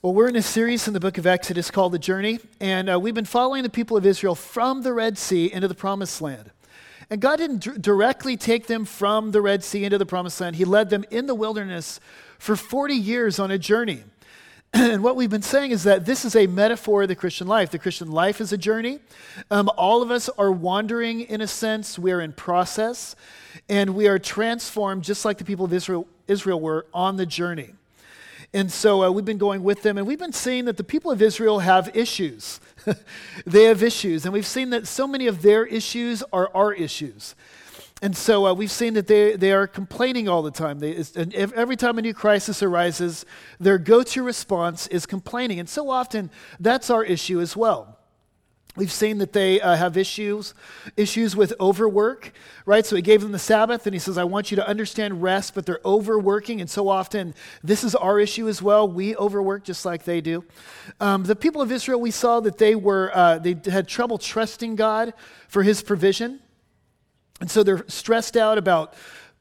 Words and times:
Well, 0.00 0.14
we're 0.14 0.28
in 0.28 0.36
a 0.36 0.42
series 0.42 0.86
in 0.86 0.94
the 0.94 1.00
book 1.00 1.18
of 1.18 1.26
Exodus 1.26 1.72
called 1.72 1.90
The 1.90 1.98
Journey, 1.98 2.38
and 2.60 2.88
uh, 2.88 3.00
we've 3.00 3.16
been 3.16 3.24
following 3.24 3.64
the 3.64 3.68
people 3.68 3.96
of 3.96 4.06
Israel 4.06 4.36
from 4.36 4.82
the 4.82 4.92
Red 4.92 5.18
Sea 5.18 5.52
into 5.52 5.66
the 5.66 5.74
Promised 5.74 6.22
Land. 6.22 6.52
And 7.10 7.20
God 7.20 7.38
didn't 7.38 7.64
d- 7.64 7.72
directly 7.80 8.36
take 8.36 8.68
them 8.68 8.84
from 8.84 9.32
the 9.32 9.42
Red 9.42 9.64
Sea 9.64 9.82
into 9.82 9.98
the 9.98 10.06
Promised 10.06 10.40
Land, 10.40 10.54
He 10.54 10.64
led 10.64 10.88
them 10.90 11.04
in 11.10 11.26
the 11.26 11.34
wilderness 11.34 11.98
for 12.38 12.54
40 12.54 12.94
years 12.94 13.40
on 13.40 13.50
a 13.50 13.58
journey. 13.58 14.04
and 14.72 15.02
what 15.02 15.16
we've 15.16 15.30
been 15.30 15.42
saying 15.42 15.72
is 15.72 15.82
that 15.82 16.06
this 16.06 16.24
is 16.24 16.36
a 16.36 16.46
metaphor 16.46 17.02
of 17.02 17.08
the 17.08 17.16
Christian 17.16 17.48
life. 17.48 17.70
The 17.70 17.80
Christian 17.80 18.12
life 18.12 18.40
is 18.40 18.52
a 18.52 18.58
journey. 18.58 19.00
Um, 19.50 19.68
all 19.76 20.00
of 20.00 20.12
us 20.12 20.28
are 20.38 20.52
wandering 20.52 21.22
in 21.22 21.40
a 21.40 21.48
sense, 21.48 21.98
we're 21.98 22.20
in 22.20 22.34
process, 22.34 23.16
and 23.68 23.96
we 23.96 24.06
are 24.06 24.20
transformed 24.20 25.02
just 25.02 25.24
like 25.24 25.38
the 25.38 25.44
people 25.44 25.64
of 25.64 25.72
Israel, 25.72 26.06
Israel 26.28 26.60
were 26.60 26.86
on 26.94 27.16
the 27.16 27.26
journey. 27.26 27.72
And 28.54 28.72
so 28.72 29.04
uh, 29.04 29.10
we've 29.10 29.24
been 29.24 29.38
going 29.38 29.62
with 29.62 29.82
them, 29.82 29.98
and 29.98 30.06
we've 30.06 30.18
been 30.18 30.32
seeing 30.32 30.64
that 30.64 30.78
the 30.78 30.84
people 30.84 31.10
of 31.10 31.20
Israel 31.20 31.58
have 31.58 31.94
issues. 31.94 32.60
they 33.46 33.64
have 33.64 33.82
issues, 33.82 34.24
and 34.24 34.32
we've 34.32 34.46
seen 34.46 34.70
that 34.70 34.86
so 34.86 35.06
many 35.06 35.26
of 35.26 35.42
their 35.42 35.66
issues 35.66 36.22
are 36.32 36.50
our 36.54 36.72
issues. 36.72 37.34
And 38.00 38.16
so 38.16 38.46
uh, 38.46 38.54
we've 38.54 38.70
seen 38.70 38.94
that 38.94 39.06
they, 39.06 39.36
they 39.36 39.52
are 39.52 39.66
complaining 39.66 40.28
all 40.28 40.42
the 40.42 40.52
time. 40.52 40.78
They, 40.78 41.04
and 41.16 41.34
every 41.34 41.76
time 41.76 41.98
a 41.98 42.02
new 42.02 42.14
crisis 42.14 42.62
arises, 42.62 43.26
their 43.58 43.76
go 43.76 44.02
to 44.04 44.22
response 44.22 44.86
is 44.86 45.04
complaining. 45.04 45.58
And 45.58 45.68
so 45.68 45.90
often, 45.90 46.30
that's 46.60 46.90
our 46.90 47.04
issue 47.04 47.40
as 47.40 47.56
well. 47.56 47.97
We've 48.78 48.92
seen 48.92 49.18
that 49.18 49.32
they 49.32 49.60
uh, 49.60 49.74
have 49.74 49.96
issues, 49.96 50.54
issues 50.96 51.34
with 51.34 51.52
overwork, 51.58 52.32
right? 52.64 52.86
So 52.86 52.94
he 52.94 53.02
gave 53.02 53.22
them 53.22 53.32
the 53.32 53.38
Sabbath, 53.40 53.88
and 53.88 53.92
he 53.92 53.98
says, 53.98 54.16
"I 54.16 54.22
want 54.22 54.52
you 54.52 54.54
to 54.54 54.68
understand 54.68 55.20
rest," 55.20 55.52
but 55.52 55.66
they're 55.66 55.80
overworking, 55.84 56.60
and 56.60 56.70
so 56.70 56.88
often 56.88 57.34
this 57.64 57.82
is 57.82 57.96
our 57.96 58.20
issue 58.20 58.46
as 58.46 58.62
well. 58.62 58.86
We 58.86 59.16
overwork 59.16 59.64
just 59.64 59.84
like 59.84 60.04
they 60.04 60.20
do. 60.20 60.44
Um, 61.00 61.24
the 61.24 61.34
people 61.34 61.60
of 61.60 61.72
Israel, 61.72 62.00
we 62.00 62.12
saw 62.12 62.38
that 62.38 62.58
they 62.58 62.76
were 62.76 63.10
uh, 63.12 63.40
they 63.40 63.56
had 63.68 63.88
trouble 63.88 64.16
trusting 64.16 64.76
God 64.76 65.12
for 65.48 65.64
His 65.64 65.82
provision, 65.82 66.38
and 67.40 67.50
so 67.50 67.64
they're 67.64 67.84
stressed 67.88 68.36
out 68.36 68.58
about 68.58 68.94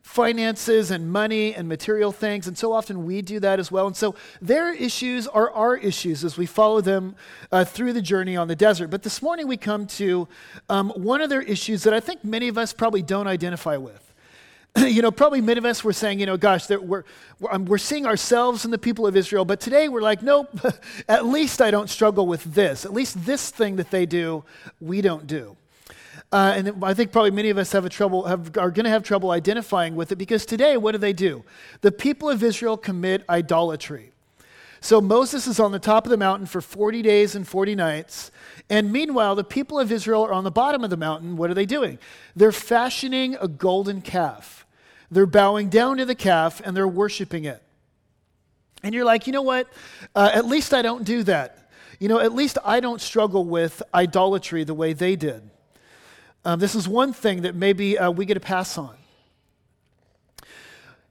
finances 0.08 0.90
and 0.90 1.12
money 1.12 1.54
and 1.54 1.68
material 1.68 2.14
things. 2.14 2.48
And 2.48 2.58
so 2.58 2.72
often 2.72 3.06
we 3.06 3.22
do 3.22 3.42
that 3.42 3.60
as 3.60 3.70
well. 3.72 3.88
And 3.88 3.96
so 3.96 4.16
their 4.42 4.74
issues 4.74 5.28
are 5.28 5.52
our 5.52 5.76
issues 5.76 6.24
as 6.24 6.38
we 6.38 6.46
follow 6.46 6.80
them 6.80 7.16
uh, 7.52 7.66
through 7.66 7.92
the 7.92 8.02
journey 8.02 8.38
on 8.38 8.48
the 8.48 8.56
desert. 8.56 8.88
But 8.88 9.04
this 9.04 9.22
morning 9.22 9.48
we 9.48 9.58
come 9.58 9.86
to 9.88 10.28
um, 10.70 10.92
one 10.92 11.20
of 11.20 11.30
their 11.30 11.42
issues 11.42 11.84
that 11.84 11.94
I 11.94 12.00
think 12.00 12.24
many 12.24 12.48
of 12.48 12.58
us 12.58 12.72
probably 12.72 13.02
don't 13.02 13.28
identify 13.28 13.76
with. 13.76 14.14
you 14.78 15.02
know, 15.02 15.12
probably 15.12 15.42
many 15.42 15.58
of 15.58 15.66
us 15.66 15.84
were 15.84 15.94
saying, 15.94 16.22
you 16.22 16.26
know, 16.26 16.38
gosh, 16.38 16.70
we're, 16.70 17.04
we're, 17.40 17.52
um, 17.52 17.66
we're 17.66 17.78
seeing 17.78 18.06
ourselves 18.06 18.64
in 18.64 18.72
the 18.72 18.78
people 18.78 19.06
of 19.06 19.18
Israel, 19.18 19.44
but 19.44 19.60
today 19.60 19.90
we're 19.90 20.02
like, 20.02 20.24
nope, 20.24 20.50
at 21.10 21.26
least 21.26 21.62
I 21.62 21.70
don't 21.70 21.90
struggle 21.90 22.26
with 22.26 22.44
this. 22.46 22.86
At 22.86 22.94
least 22.94 23.26
this 23.26 23.50
thing 23.50 23.76
that 23.76 23.92
they 23.92 24.06
do, 24.06 24.46
we 24.80 25.02
don't 25.02 25.28
do. 25.28 25.58
Uh, 26.32 26.54
and 26.56 26.84
I 26.84 26.94
think 26.94 27.12
probably 27.12 27.32
many 27.32 27.50
of 27.50 27.58
us 27.58 27.72
have 27.72 27.86
a 27.86 27.90
trouble, 27.90 28.24
have, 28.24 28.58
are 28.58 28.70
going 28.70 28.84
to 28.84 28.90
have 28.90 29.04
trouble 29.04 29.32
identifying 29.32 29.96
with 29.96 30.12
it 30.12 30.18
because 30.18 30.46
today, 30.46 30.76
what 30.76 30.92
do 30.92 30.98
they 30.98 31.14
do? 31.14 31.44
The 31.82 31.92
people 31.92 32.30
of 32.30 32.44
Israel 32.44 32.76
commit 32.76 33.24
idolatry. 33.30 34.12
So 34.82 35.02
Moses 35.02 35.48
is 35.48 35.60
on 35.60 35.72
the 35.72 35.80
top 35.80 36.06
of 36.06 36.12
the 36.12 36.18
mountain 36.18 36.46
for 36.46 36.62
40 36.62 37.02
days 37.02 37.36
and 37.36 37.48
40 37.48 37.76
nights. 37.76 38.32
And 38.70 38.92
meanwhile, 38.92 39.36
the 39.36 39.44
people 39.44 39.80
of 39.80 39.92
Israel 39.92 40.24
are 40.24 40.34
on 40.34 40.44
the 40.44 40.52
bottom 40.52 40.84
of 40.84 40.90
the 40.90 40.98
mountain. 40.98 41.38
What 41.38 41.50
are 41.50 41.54
they 41.54 41.66
doing? 41.66 41.98
They're 42.36 42.52
fashioning 42.52 43.36
a 43.40 43.48
golden 43.48 44.02
calf. 44.02 44.66
They're 45.10 45.26
bowing 45.26 45.70
down 45.70 45.98
to 45.98 46.06
the 46.06 46.16
calf 46.16 46.62
and 46.64 46.76
they're 46.76 46.88
worshiping 46.88 47.46
it. 47.46 47.64
And 48.84 48.94
you're 48.94 49.06
like, 49.06 49.26
you 49.26 49.34
know 49.34 49.42
what? 49.42 49.68
Uh, 50.14 50.30
at 50.34 50.46
least 50.46 50.74
I 50.74 50.82
don't 50.82 51.04
do 51.04 51.24
that. 51.24 51.70
You 52.00 52.10
know, 52.10 52.20
at 52.20 52.34
least 52.34 52.58
I 52.64 52.80
don't 52.80 53.02
struggle 53.02 53.46
with 53.46 53.82
idolatry 53.94 54.64
the 54.64 54.74
way 54.74 54.94
they 54.94 55.16
did. 55.16 55.50
Um, 56.48 56.60
this 56.60 56.76
is 56.76 56.88
one 56.88 57.12
thing 57.12 57.42
that 57.42 57.56
maybe 57.56 57.98
uh, 57.98 58.10
we 58.10 58.24
get 58.24 58.38
a 58.38 58.40
pass 58.40 58.78
on. 58.78 58.96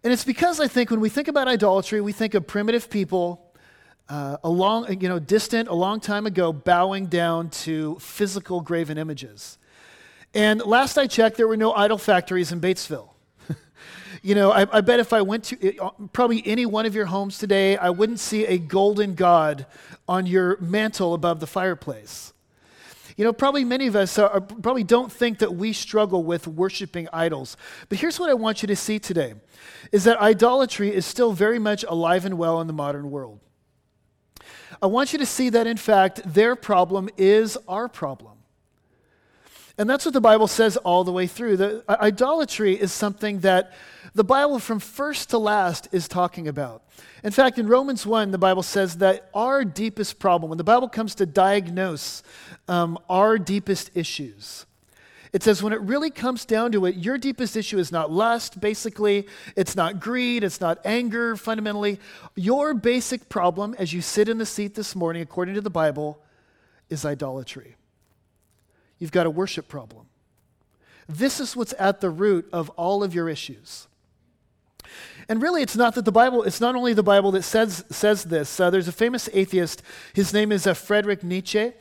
And 0.02 0.10
it's 0.10 0.24
because 0.24 0.60
I 0.60 0.66
think 0.66 0.90
when 0.90 0.98
we 0.98 1.10
think 1.10 1.28
about 1.28 1.46
idolatry, 1.46 2.00
we 2.00 2.12
think 2.12 2.32
of 2.32 2.46
primitive 2.46 2.88
people 2.88 3.52
uh, 4.08 4.38
a 4.42 4.48
long, 4.48 4.98
you 4.98 5.10
know, 5.10 5.18
distant, 5.18 5.68
a 5.68 5.74
long 5.74 6.00
time 6.00 6.24
ago, 6.24 6.54
bowing 6.54 7.04
down 7.04 7.50
to 7.50 7.98
physical 8.00 8.62
graven 8.62 8.96
images. 8.96 9.58
And 10.32 10.62
last 10.62 10.96
I 10.96 11.06
checked, 11.06 11.36
there 11.36 11.48
were 11.48 11.58
no 11.58 11.74
idol 11.74 11.98
factories 11.98 12.50
in 12.50 12.58
Batesville. 12.58 13.10
you 14.22 14.34
know, 14.34 14.52
I, 14.52 14.66
I, 14.72 14.80
bet 14.80 15.00
if 15.00 15.12
I 15.12 15.20
went 15.20 15.44
to 15.44 15.78
uh, 15.78 15.90
probably 16.14 16.42
any 16.46 16.64
one 16.64 16.86
of 16.86 16.94
your 16.94 17.06
homes 17.06 17.36
today, 17.36 17.76
I 17.76 17.90
wouldn't 17.90 18.20
see 18.20 18.46
a 18.46 18.56
golden 18.56 19.14
god 19.14 19.66
on 20.08 20.24
your 20.24 20.58
mantle 20.62 21.12
above 21.12 21.40
the 21.40 21.46
fireplace. 21.46 22.32
You 23.16 23.24
know, 23.24 23.32
probably 23.32 23.64
many 23.64 23.86
of 23.86 23.96
us 23.96 24.18
uh, 24.18 24.26
are, 24.26 24.40
probably 24.40 24.84
don't 24.84 25.10
think 25.10 25.38
that 25.38 25.54
we 25.54 25.72
struggle 25.72 26.22
with 26.22 26.46
worshiping 26.46 27.08
idols. 27.12 27.56
But 27.88 27.98
here's 27.98 28.20
what 28.20 28.28
I 28.28 28.34
want 28.34 28.62
you 28.62 28.68
to 28.68 28.76
see 28.76 28.98
today 28.98 29.34
is 29.90 30.04
that 30.04 30.20
idolatry 30.20 30.94
is 30.94 31.06
still 31.06 31.32
very 31.32 31.58
much 31.58 31.84
alive 31.84 32.24
and 32.24 32.36
well 32.36 32.60
in 32.60 32.66
the 32.66 32.72
modern 32.72 33.10
world. 33.10 33.40
I 34.82 34.86
want 34.86 35.12
you 35.12 35.18
to 35.18 35.26
see 35.26 35.48
that, 35.50 35.66
in 35.66 35.78
fact, 35.78 36.20
their 36.24 36.54
problem 36.54 37.08
is 37.16 37.56
our 37.66 37.88
problem. 37.88 38.32
And 39.78 39.88
that's 39.88 40.04
what 40.04 40.14
the 40.14 40.20
Bible 40.20 40.46
says 40.46 40.76
all 40.78 41.04
the 41.04 41.12
way 41.12 41.26
through. 41.26 41.56
The, 41.56 41.84
idolatry 41.88 42.74
is 42.74 42.92
something 42.92 43.40
that 43.40 43.72
the 44.16 44.24
Bible, 44.24 44.58
from 44.58 44.80
first 44.80 45.30
to 45.30 45.38
last, 45.38 45.88
is 45.92 46.08
talking 46.08 46.48
about. 46.48 46.82
In 47.22 47.32
fact, 47.32 47.58
in 47.58 47.68
Romans 47.68 48.06
1, 48.06 48.30
the 48.30 48.38
Bible 48.38 48.62
says 48.62 48.96
that 48.98 49.28
our 49.34 49.62
deepest 49.62 50.18
problem, 50.18 50.48
when 50.48 50.56
the 50.56 50.64
Bible 50.64 50.88
comes 50.88 51.14
to 51.16 51.26
diagnose 51.26 52.22
um, 52.66 52.98
our 53.10 53.36
deepest 53.38 53.90
issues, 53.94 54.64
it 55.34 55.42
says 55.42 55.62
when 55.62 55.74
it 55.74 55.82
really 55.82 56.08
comes 56.08 56.46
down 56.46 56.72
to 56.72 56.86
it, 56.86 56.96
your 56.96 57.18
deepest 57.18 57.56
issue 57.56 57.76
is 57.78 57.92
not 57.92 58.10
lust, 58.10 58.58
basically. 58.58 59.26
It's 59.54 59.76
not 59.76 60.00
greed. 60.00 60.44
It's 60.44 60.62
not 60.62 60.78
anger, 60.86 61.36
fundamentally. 61.36 62.00
Your 62.34 62.72
basic 62.72 63.28
problem, 63.28 63.76
as 63.78 63.92
you 63.92 64.00
sit 64.00 64.30
in 64.30 64.38
the 64.38 64.46
seat 64.46 64.74
this 64.74 64.96
morning, 64.96 65.20
according 65.20 65.56
to 65.56 65.60
the 65.60 65.68
Bible, 65.68 66.22
is 66.88 67.04
idolatry. 67.04 67.76
You've 68.98 69.12
got 69.12 69.26
a 69.26 69.30
worship 69.30 69.68
problem. 69.68 70.06
This 71.06 71.38
is 71.38 71.54
what's 71.54 71.74
at 71.78 72.00
the 72.00 72.08
root 72.08 72.48
of 72.50 72.70
all 72.70 73.04
of 73.04 73.14
your 73.14 73.28
issues. 73.28 73.88
And 75.28 75.42
really, 75.42 75.60
it's 75.60 75.74
not 75.74 75.96
that 75.96 76.04
the 76.04 76.12
Bible, 76.12 76.44
it's 76.44 76.60
not 76.60 76.76
only 76.76 76.94
the 76.94 77.02
Bible 77.02 77.32
that 77.32 77.42
says, 77.42 77.84
says 77.90 78.24
this. 78.24 78.60
Uh, 78.60 78.70
there's 78.70 78.86
a 78.86 78.92
famous 78.92 79.28
atheist, 79.32 79.82
his 80.12 80.32
name 80.32 80.52
is 80.52 80.66
uh, 80.66 80.74
Friedrich 80.74 81.24
Nietzsche. 81.24 81.72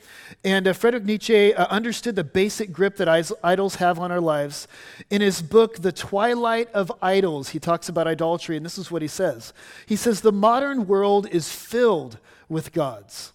And 0.43 0.67
uh, 0.67 0.73
Nietzsche 1.03 1.53
uh, 1.53 1.67
understood 1.67 2.15
the 2.15 2.23
basic 2.23 2.71
grip 2.71 2.95
that 2.97 3.07
idols 3.43 3.75
have 3.75 3.99
on 3.99 4.11
our 4.11 4.19
lives. 4.19 4.67
In 5.11 5.21
his 5.21 5.43
book, 5.43 5.83
The 5.83 5.91
Twilight 5.91 6.71
of 6.71 6.91
Idols, 7.01 7.49
he 7.49 7.59
talks 7.59 7.87
about 7.87 8.07
idolatry, 8.07 8.57
and 8.57 8.65
this 8.65 8.79
is 8.79 8.89
what 8.89 9.03
he 9.03 9.07
says. 9.07 9.53
He 9.85 9.95
says, 9.95 10.21
The 10.21 10.31
modern 10.31 10.87
world 10.87 11.27
is 11.29 11.51
filled 11.51 12.17
with 12.49 12.73
gods. 12.73 13.33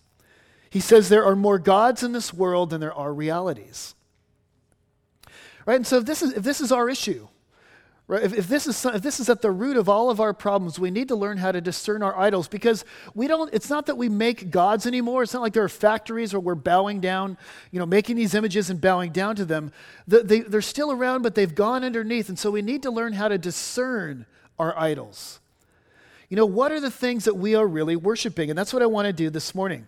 He 0.71 0.81
says 0.81 1.09
there 1.09 1.25
are 1.25 1.37
more 1.37 1.59
gods 1.59 2.03
in 2.03 2.13
this 2.13 2.33
world 2.33 2.71
than 2.71 2.81
there 2.81 2.95
are 2.95 3.13
realities. 3.13 3.97
Right? 5.67 5.75
And 5.75 5.87
so 5.87 5.99
if 5.99 6.07
this 6.07 6.23
is, 6.23 6.33
if 6.33 6.45
this 6.45 6.61
is 6.61 6.71
our 6.71 6.89
issue, 6.89 7.27
right, 8.11 8.23
if, 8.23 8.33
if, 8.33 8.49
this 8.49 8.67
is, 8.67 8.85
if 8.85 9.03
this 9.03 9.21
is 9.21 9.29
at 9.29 9.41
the 9.41 9.51
root 9.51 9.77
of 9.77 9.89
all 9.89 10.11
of 10.11 10.21
our 10.21 10.35
problems, 10.35 10.79
we 10.79 10.91
need 10.91 11.09
to 11.09 11.17
learn 11.17 11.39
how 11.39 11.53
to 11.53 11.61
discern 11.61 12.03
our 12.03 12.19
idols 12.19 12.49
because 12.49 12.85
we 13.15 13.27
don't, 13.27 13.53
it's 13.55 13.71
not 13.71 13.87
that 13.87 13.97
we 13.97 14.09
make 14.09 14.51
gods 14.51 14.87
anymore. 14.87 15.23
It's 15.23 15.33
not 15.33 15.43
like 15.43 15.53
there 15.53 15.65
are 15.65 15.69
factories 15.69 16.33
where 16.33 16.41
we're 16.41 16.55
bowing 16.55 17.01
down, 17.01 17.39
you 17.71 17.79
know, 17.79 17.87
making 17.87 18.17
these 18.17 18.35
images 18.35 18.69
and 18.69 18.81
bowing 18.81 19.13
down 19.13 19.37
to 19.37 19.45
them. 19.45 19.73
The, 20.07 20.23
they, 20.23 20.41
they're 20.41 20.63
still 20.63 20.91
around, 20.93 21.23
but 21.23 21.35
they've 21.35 21.55
gone 21.55 21.85
underneath. 21.85 22.29
And 22.29 22.39
so 22.39 22.51
we 22.51 22.63
need 22.63 22.83
to 22.83 22.91
learn 22.91 23.13
how 23.13 23.29
to 23.29 23.39
discern 23.39 24.27
our 24.59 24.77
idols. 24.79 25.41
You 26.29 26.37
know, 26.37 26.47
what 26.47 26.73
are 26.73 26.81
the 26.81 26.91
things 26.91 27.25
that 27.25 27.37
we 27.37 27.55
are 27.55 27.67
really 27.67 27.97
worshiping? 27.97 28.51
And 28.51 28.59
that's 28.59 28.73
what 28.73 28.83
I 28.83 28.87
want 28.87 29.07
to 29.07 29.13
do 29.13 29.31
this 29.31 29.55
morning. 29.55 29.87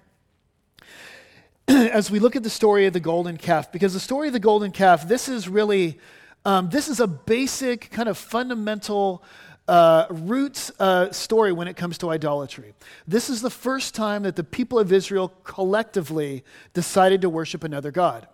as 1.69 2.11
we 2.11 2.19
look 2.19 2.37
at 2.37 2.43
the 2.43 2.51
story 2.51 2.87
of 2.87 2.93
the 2.93 3.01
golden 3.01 3.37
calf, 3.37 3.71
because 3.71 3.93
the 3.95 4.01
story 4.01 4.27
of 4.27 4.33
the 4.33 4.41
golden 4.41 4.73
calf, 4.73 5.07
this 5.07 5.29
is 5.29 5.49
really, 5.49 5.99
um, 6.45 6.69
this 6.71 6.89
is 6.89 7.01
a 7.01 7.07
basic 7.07 7.91
kind 7.91 8.09
of 8.09 8.19
fundamental 8.19 9.23
uh, 9.69 10.07
roots 10.11 10.73
uh, 10.81 11.11
story 11.13 11.53
when 11.53 11.69
it 11.69 11.77
comes 11.77 11.99
to 11.99 12.11
idolatry. 12.11 12.75
This 13.07 13.31
is 13.31 13.43
the 13.43 13.51
first 13.51 13.95
time 13.95 14.25
that 14.25 14.37
the 14.37 14.45
people 14.45 14.79
of 14.79 14.93
Israel 14.93 15.33
collectively 15.45 16.45
decided 16.75 17.21
to 17.23 17.31
worship 17.31 17.63
another 17.65 17.91
God. 17.91 18.27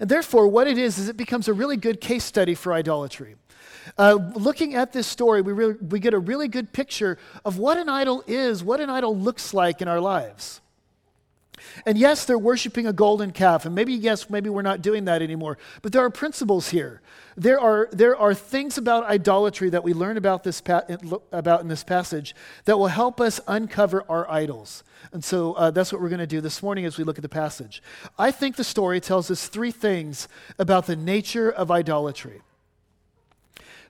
And 0.00 0.08
therefore, 0.08 0.48
what 0.48 0.66
it 0.66 0.78
is, 0.78 0.98
is 0.98 1.08
it 1.08 1.16
becomes 1.16 1.48
a 1.48 1.52
really 1.52 1.76
good 1.76 2.00
case 2.00 2.24
study 2.24 2.54
for 2.54 2.72
idolatry. 2.72 3.36
Uh, 3.98 4.14
looking 4.34 4.74
at 4.74 4.92
this 4.92 5.06
story, 5.06 5.42
we, 5.42 5.52
we 5.52 6.00
get 6.00 6.14
a 6.14 6.18
really 6.18 6.48
good 6.48 6.72
picture 6.72 7.18
of 7.44 7.58
what 7.58 7.76
an 7.76 7.88
idol 7.88 8.24
is, 8.26 8.64
what 8.64 8.80
an 8.80 8.90
idol 8.90 9.16
looks 9.16 9.54
like 9.54 9.80
in 9.80 9.88
our 9.88 10.00
lives. 10.00 10.60
And 11.84 11.96
yes, 11.96 12.24
they're 12.24 12.38
worshiping 12.38 12.86
a 12.86 12.92
golden 12.92 13.30
calf. 13.32 13.64
And 13.64 13.74
maybe, 13.74 13.94
yes, 13.94 14.28
maybe 14.28 14.50
we're 14.50 14.62
not 14.62 14.82
doing 14.82 15.04
that 15.06 15.22
anymore. 15.22 15.58
But 15.82 15.92
there 15.92 16.04
are 16.04 16.10
principles 16.10 16.70
here. 16.70 17.00
There 17.36 17.60
are, 17.60 17.88
there 17.92 18.16
are 18.16 18.34
things 18.34 18.78
about 18.78 19.04
idolatry 19.04 19.70
that 19.70 19.84
we 19.84 19.92
learn 19.92 20.16
about, 20.16 20.42
this 20.42 20.60
pa- 20.60 20.84
about 21.32 21.60
in 21.60 21.68
this 21.68 21.84
passage 21.84 22.34
that 22.64 22.78
will 22.78 22.86
help 22.88 23.20
us 23.20 23.40
uncover 23.46 24.04
our 24.08 24.30
idols. 24.30 24.84
And 25.12 25.24
so 25.24 25.52
uh, 25.54 25.70
that's 25.70 25.92
what 25.92 26.00
we're 26.00 26.08
going 26.08 26.18
to 26.18 26.26
do 26.26 26.40
this 26.40 26.62
morning 26.62 26.84
as 26.84 26.98
we 26.98 27.04
look 27.04 27.18
at 27.18 27.22
the 27.22 27.28
passage. 27.28 27.82
I 28.18 28.30
think 28.30 28.56
the 28.56 28.64
story 28.64 29.00
tells 29.00 29.30
us 29.30 29.48
three 29.48 29.70
things 29.70 30.28
about 30.58 30.86
the 30.86 30.96
nature 30.96 31.50
of 31.50 31.70
idolatry. 31.70 32.40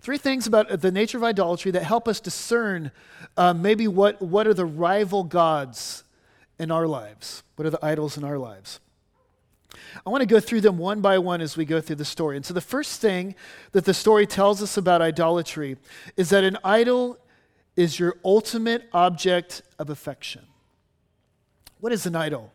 Three 0.00 0.18
things 0.18 0.46
about 0.46 0.80
the 0.80 0.92
nature 0.92 1.18
of 1.18 1.24
idolatry 1.24 1.70
that 1.72 1.82
help 1.82 2.06
us 2.06 2.20
discern 2.20 2.92
uh, 3.36 3.54
maybe 3.54 3.88
what, 3.88 4.20
what 4.20 4.46
are 4.46 4.54
the 4.54 4.64
rival 4.64 5.24
gods 5.24 6.04
in 6.58 6.70
our 6.70 6.86
lives? 6.86 7.42
What 7.56 7.66
are 7.66 7.70
the 7.70 7.84
idols 7.84 8.16
in 8.16 8.24
our 8.24 8.38
lives? 8.38 8.80
I 10.04 10.10
want 10.10 10.22
to 10.22 10.26
go 10.26 10.40
through 10.40 10.62
them 10.62 10.78
one 10.78 11.00
by 11.00 11.18
one 11.18 11.40
as 11.40 11.56
we 11.56 11.64
go 11.64 11.80
through 11.80 11.96
the 11.96 12.04
story. 12.04 12.36
And 12.36 12.44
so, 12.44 12.54
the 12.54 12.60
first 12.60 13.00
thing 13.00 13.34
that 13.72 13.84
the 13.84 13.94
story 13.94 14.26
tells 14.26 14.62
us 14.62 14.76
about 14.76 15.02
idolatry 15.02 15.76
is 16.16 16.30
that 16.30 16.44
an 16.44 16.56
idol 16.64 17.18
is 17.76 17.98
your 17.98 18.16
ultimate 18.24 18.88
object 18.92 19.62
of 19.78 19.90
affection. 19.90 20.42
What 21.80 21.92
is 21.92 22.06
an 22.06 22.16
idol? 22.16 22.52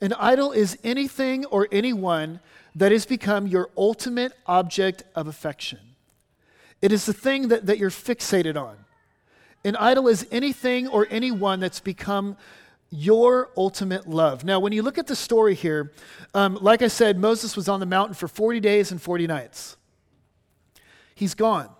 An 0.00 0.12
idol 0.14 0.52
is 0.52 0.78
anything 0.84 1.44
or 1.46 1.68
anyone 1.72 2.40
that 2.74 2.92
has 2.92 3.06
become 3.06 3.46
your 3.46 3.70
ultimate 3.76 4.32
object 4.46 5.02
of 5.14 5.26
affection. 5.26 5.80
It 6.82 6.92
is 6.92 7.06
the 7.06 7.14
thing 7.14 7.48
that, 7.48 7.66
that 7.66 7.78
you're 7.78 7.90
fixated 7.90 8.60
on. 8.60 8.76
An 9.64 9.74
idol 9.76 10.06
is 10.06 10.26
anything 10.30 10.86
or 10.86 11.06
anyone 11.10 11.58
that's 11.58 11.80
become 11.80 12.36
your 12.90 13.50
ultimate 13.56 14.08
love. 14.08 14.44
Now, 14.44 14.60
when 14.60 14.72
you 14.72 14.82
look 14.82 14.98
at 14.98 15.06
the 15.06 15.16
story 15.16 15.54
here, 15.54 15.92
um, 16.34 16.58
like 16.60 16.82
I 16.82 16.88
said, 16.88 17.18
Moses 17.18 17.56
was 17.56 17.68
on 17.68 17.80
the 17.80 17.86
mountain 17.86 18.14
for 18.14 18.28
40 18.28 18.60
days 18.60 18.90
and 18.90 19.00
40 19.00 19.26
nights. 19.26 19.76
He's 21.14 21.34
gone. 21.34 21.70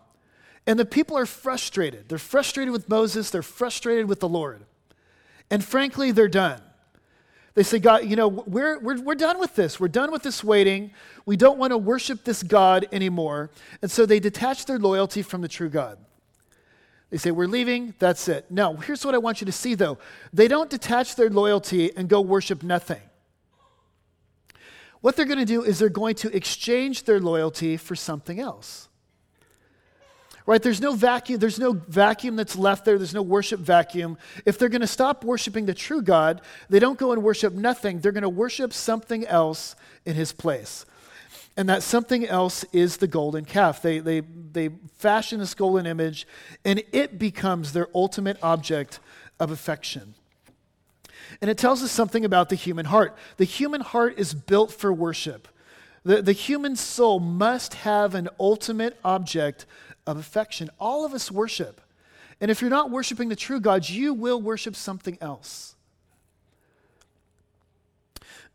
And 0.66 0.78
the 0.78 0.84
people 0.84 1.16
are 1.16 1.26
frustrated. 1.26 2.08
They're 2.08 2.18
frustrated 2.18 2.72
with 2.72 2.88
Moses, 2.88 3.30
they're 3.30 3.42
frustrated 3.42 4.08
with 4.08 4.20
the 4.20 4.28
Lord. 4.28 4.64
And 5.50 5.64
frankly, 5.64 6.10
they're 6.10 6.28
done. 6.28 6.60
They 7.54 7.62
say, 7.62 7.78
God, 7.78 8.04
you 8.04 8.16
know, 8.16 8.28
we're, 8.28 8.78
we're, 8.80 9.00
we're 9.00 9.14
done 9.14 9.38
with 9.38 9.54
this. 9.54 9.80
We're 9.80 9.88
done 9.88 10.12
with 10.12 10.22
this 10.22 10.44
waiting. 10.44 10.90
We 11.24 11.38
don't 11.38 11.56
want 11.56 11.70
to 11.70 11.78
worship 11.78 12.24
this 12.24 12.42
God 12.42 12.86
anymore. 12.92 13.50
And 13.80 13.90
so 13.90 14.04
they 14.04 14.20
detach 14.20 14.66
their 14.66 14.78
loyalty 14.78 15.22
from 15.22 15.40
the 15.40 15.48
true 15.48 15.70
God. 15.70 15.96
They 17.16 17.20
say, 17.20 17.30
We're 17.30 17.48
leaving, 17.48 17.94
that's 17.98 18.28
it. 18.28 18.44
No, 18.50 18.76
here's 18.76 19.02
what 19.02 19.14
I 19.14 19.18
want 19.18 19.40
you 19.40 19.46
to 19.46 19.52
see 19.52 19.74
though 19.74 19.96
they 20.34 20.48
don't 20.48 20.68
detach 20.68 21.16
their 21.16 21.30
loyalty 21.30 21.96
and 21.96 22.10
go 22.10 22.20
worship 22.20 22.62
nothing. 22.62 23.00
What 25.00 25.16
they're 25.16 25.24
going 25.24 25.38
to 25.38 25.46
do 25.46 25.62
is 25.62 25.78
they're 25.78 25.88
going 25.88 26.16
to 26.16 26.36
exchange 26.36 27.04
their 27.04 27.18
loyalty 27.18 27.78
for 27.78 27.96
something 27.96 28.38
else. 28.38 28.90
Right? 30.44 30.62
There's 30.62 30.82
no 30.82 30.92
vacuum, 30.92 31.40
there's 31.40 31.58
no 31.58 31.72
vacuum 31.72 32.36
that's 32.36 32.54
left 32.54 32.84
there, 32.84 32.98
there's 32.98 33.14
no 33.14 33.22
worship 33.22 33.60
vacuum. 33.60 34.18
If 34.44 34.58
they're 34.58 34.68
going 34.68 34.82
to 34.82 34.86
stop 34.86 35.24
worshiping 35.24 35.64
the 35.64 35.72
true 35.72 36.02
God, 36.02 36.42
they 36.68 36.80
don't 36.80 36.98
go 36.98 37.12
and 37.12 37.22
worship 37.22 37.54
nothing, 37.54 38.00
they're 38.00 38.12
going 38.12 38.24
to 38.24 38.28
worship 38.28 38.74
something 38.74 39.26
else 39.26 39.74
in 40.04 40.16
his 40.16 40.32
place 40.32 40.84
and 41.56 41.68
that 41.68 41.82
something 41.82 42.26
else 42.26 42.64
is 42.72 42.98
the 42.98 43.06
golden 43.06 43.44
calf. 43.44 43.80
They, 43.80 43.98
they, 43.98 44.20
they 44.20 44.70
fashion 44.98 45.40
this 45.40 45.54
golden 45.54 45.86
image, 45.86 46.26
and 46.64 46.82
it 46.92 47.18
becomes 47.18 47.72
their 47.72 47.88
ultimate 47.94 48.38
object 48.42 49.00
of 49.40 49.50
affection. 49.50 50.14
And 51.40 51.50
it 51.50 51.58
tells 51.58 51.82
us 51.82 51.90
something 51.90 52.24
about 52.24 52.48
the 52.48 52.56
human 52.56 52.86
heart. 52.86 53.16
The 53.36 53.44
human 53.44 53.80
heart 53.80 54.18
is 54.18 54.34
built 54.34 54.72
for 54.72 54.92
worship. 54.92 55.48
The, 56.04 56.22
the 56.22 56.32
human 56.32 56.76
soul 56.76 57.20
must 57.20 57.74
have 57.74 58.14
an 58.14 58.28
ultimate 58.38 58.98
object 59.04 59.66
of 60.06 60.18
affection. 60.18 60.70
All 60.78 61.04
of 61.04 61.14
us 61.14 61.30
worship. 61.30 61.80
And 62.40 62.50
if 62.50 62.60
you're 62.60 62.70
not 62.70 62.90
worshiping 62.90 63.28
the 63.28 63.36
true 63.36 63.60
God, 63.60 63.88
you 63.88 64.12
will 64.12 64.40
worship 64.40 64.76
something 64.76 65.16
else. 65.20 65.75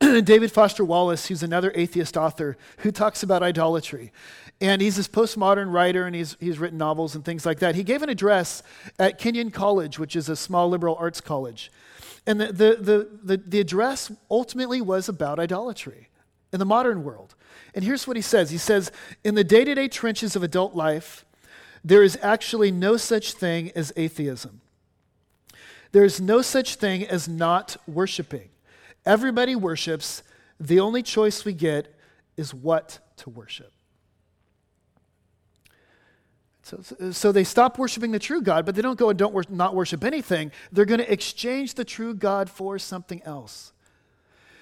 David 0.24 0.51
Foster 0.51 0.83
Wallace, 0.83 1.27
who's 1.27 1.44
another 1.44 1.71
atheist 1.75 2.18
author, 2.18 2.57
who 2.80 2.92
talks 2.92 3.21
about 3.21 3.44
idolatry. 3.44 4.12
And 4.59 4.81
he's 4.81 4.95
this 4.95 5.07
postmodern 5.07 5.71
writer, 5.71 6.06
and 6.06 6.15
he's, 6.15 6.36
he's 6.39 6.59
written 6.59 6.77
novels 6.77 7.15
and 7.15 7.24
things 7.24 7.45
like 7.45 7.59
that. 7.59 7.75
He 7.75 7.83
gave 7.83 8.01
an 8.01 8.09
address 8.09 8.63
at 9.00 9.18
Kenyon 9.18 9.51
College, 9.51 10.00
which 10.00 10.15
is 10.15 10.27
a 10.30 10.36
small 10.36 10.69
liberal 10.69 10.95
arts 11.00 11.21
college. 11.21 11.71
And 12.25 12.39
the, 12.39 12.48
the, 12.48 12.77
the, 12.80 13.09
the, 13.24 13.38
the 13.38 13.59
address 13.59 14.12
ultimately 14.30 14.81
was 14.81 15.09
about 15.09 15.39
idolatry 15.39 16.09
in 16.53 16.59
the 16.59 16.65
modern 16.65 17.03
world. 17.03 17.36
And 17.74 17.83
here's 17.83 18.07
what 18.07 18.15
he 18.15 18.21
says 18.21 18.51
He 18.51 18.57
says, 18.57 18.92
In 19.24 19.36
the 19.36 19.44
day 19.44 19.63
to 19.63 19.74
day 19.74 19.88
trenches 19.88 20.36
of 20.36 20.44
adult 20.44 20.75
life, 20.75 21.25
there 21.83 22.03
is 22.03 22.18
actually 22.21 22.71
no 22.71 22.98
such 22.98 23.33
thing 23.33 23.71
as 23.75 23.92
atheism. 23.95 24.62
There 25.92 26.06
is 26.06 26.21
no 26.21 26.42
such 26.42 26.75
thing 26.75 27.06
as 27.06 27.27
not 27.27 27.77
worshiping. 27.88 28.50
Everybody 29.06 29.56
worships. 29.56 30.24
The 30.59 30.80
only 30.80 31.01
choice 31.01 31.44
we 31.44 31.53
get 31.53 31.95
is 32.38 32.53
what 32.53 33.00
to 33.18 33.30
worship. 33.30 33.71
So, 36.63 37.12
so 37.12 37.31
they 37.31 37.44
stop 37.44 37.77
worshiping 37.77 38.12
the 38.12 38.19
true 38.19 38.42
God, 38.42 38.65
but 38.65 38.75
they 38.75 38.81
don't 38.81 38.98
go 38.98 39.09
and 39.09 39.18
don't 39.18 39.33
wor- 39.33 39.44
not 39.50 39.75
worship 39.75 40.03
anything. 40.03 40.51
They're 40.71 40.86
going 40.86 41.00
to 41.00 41.12
exchange 41.12 41.74
the 41.74 41.83
true 41.83 42.13
God 42.13 42.50
for 42.50 42.77
something 42.80 43.21
else. 43.24 43.74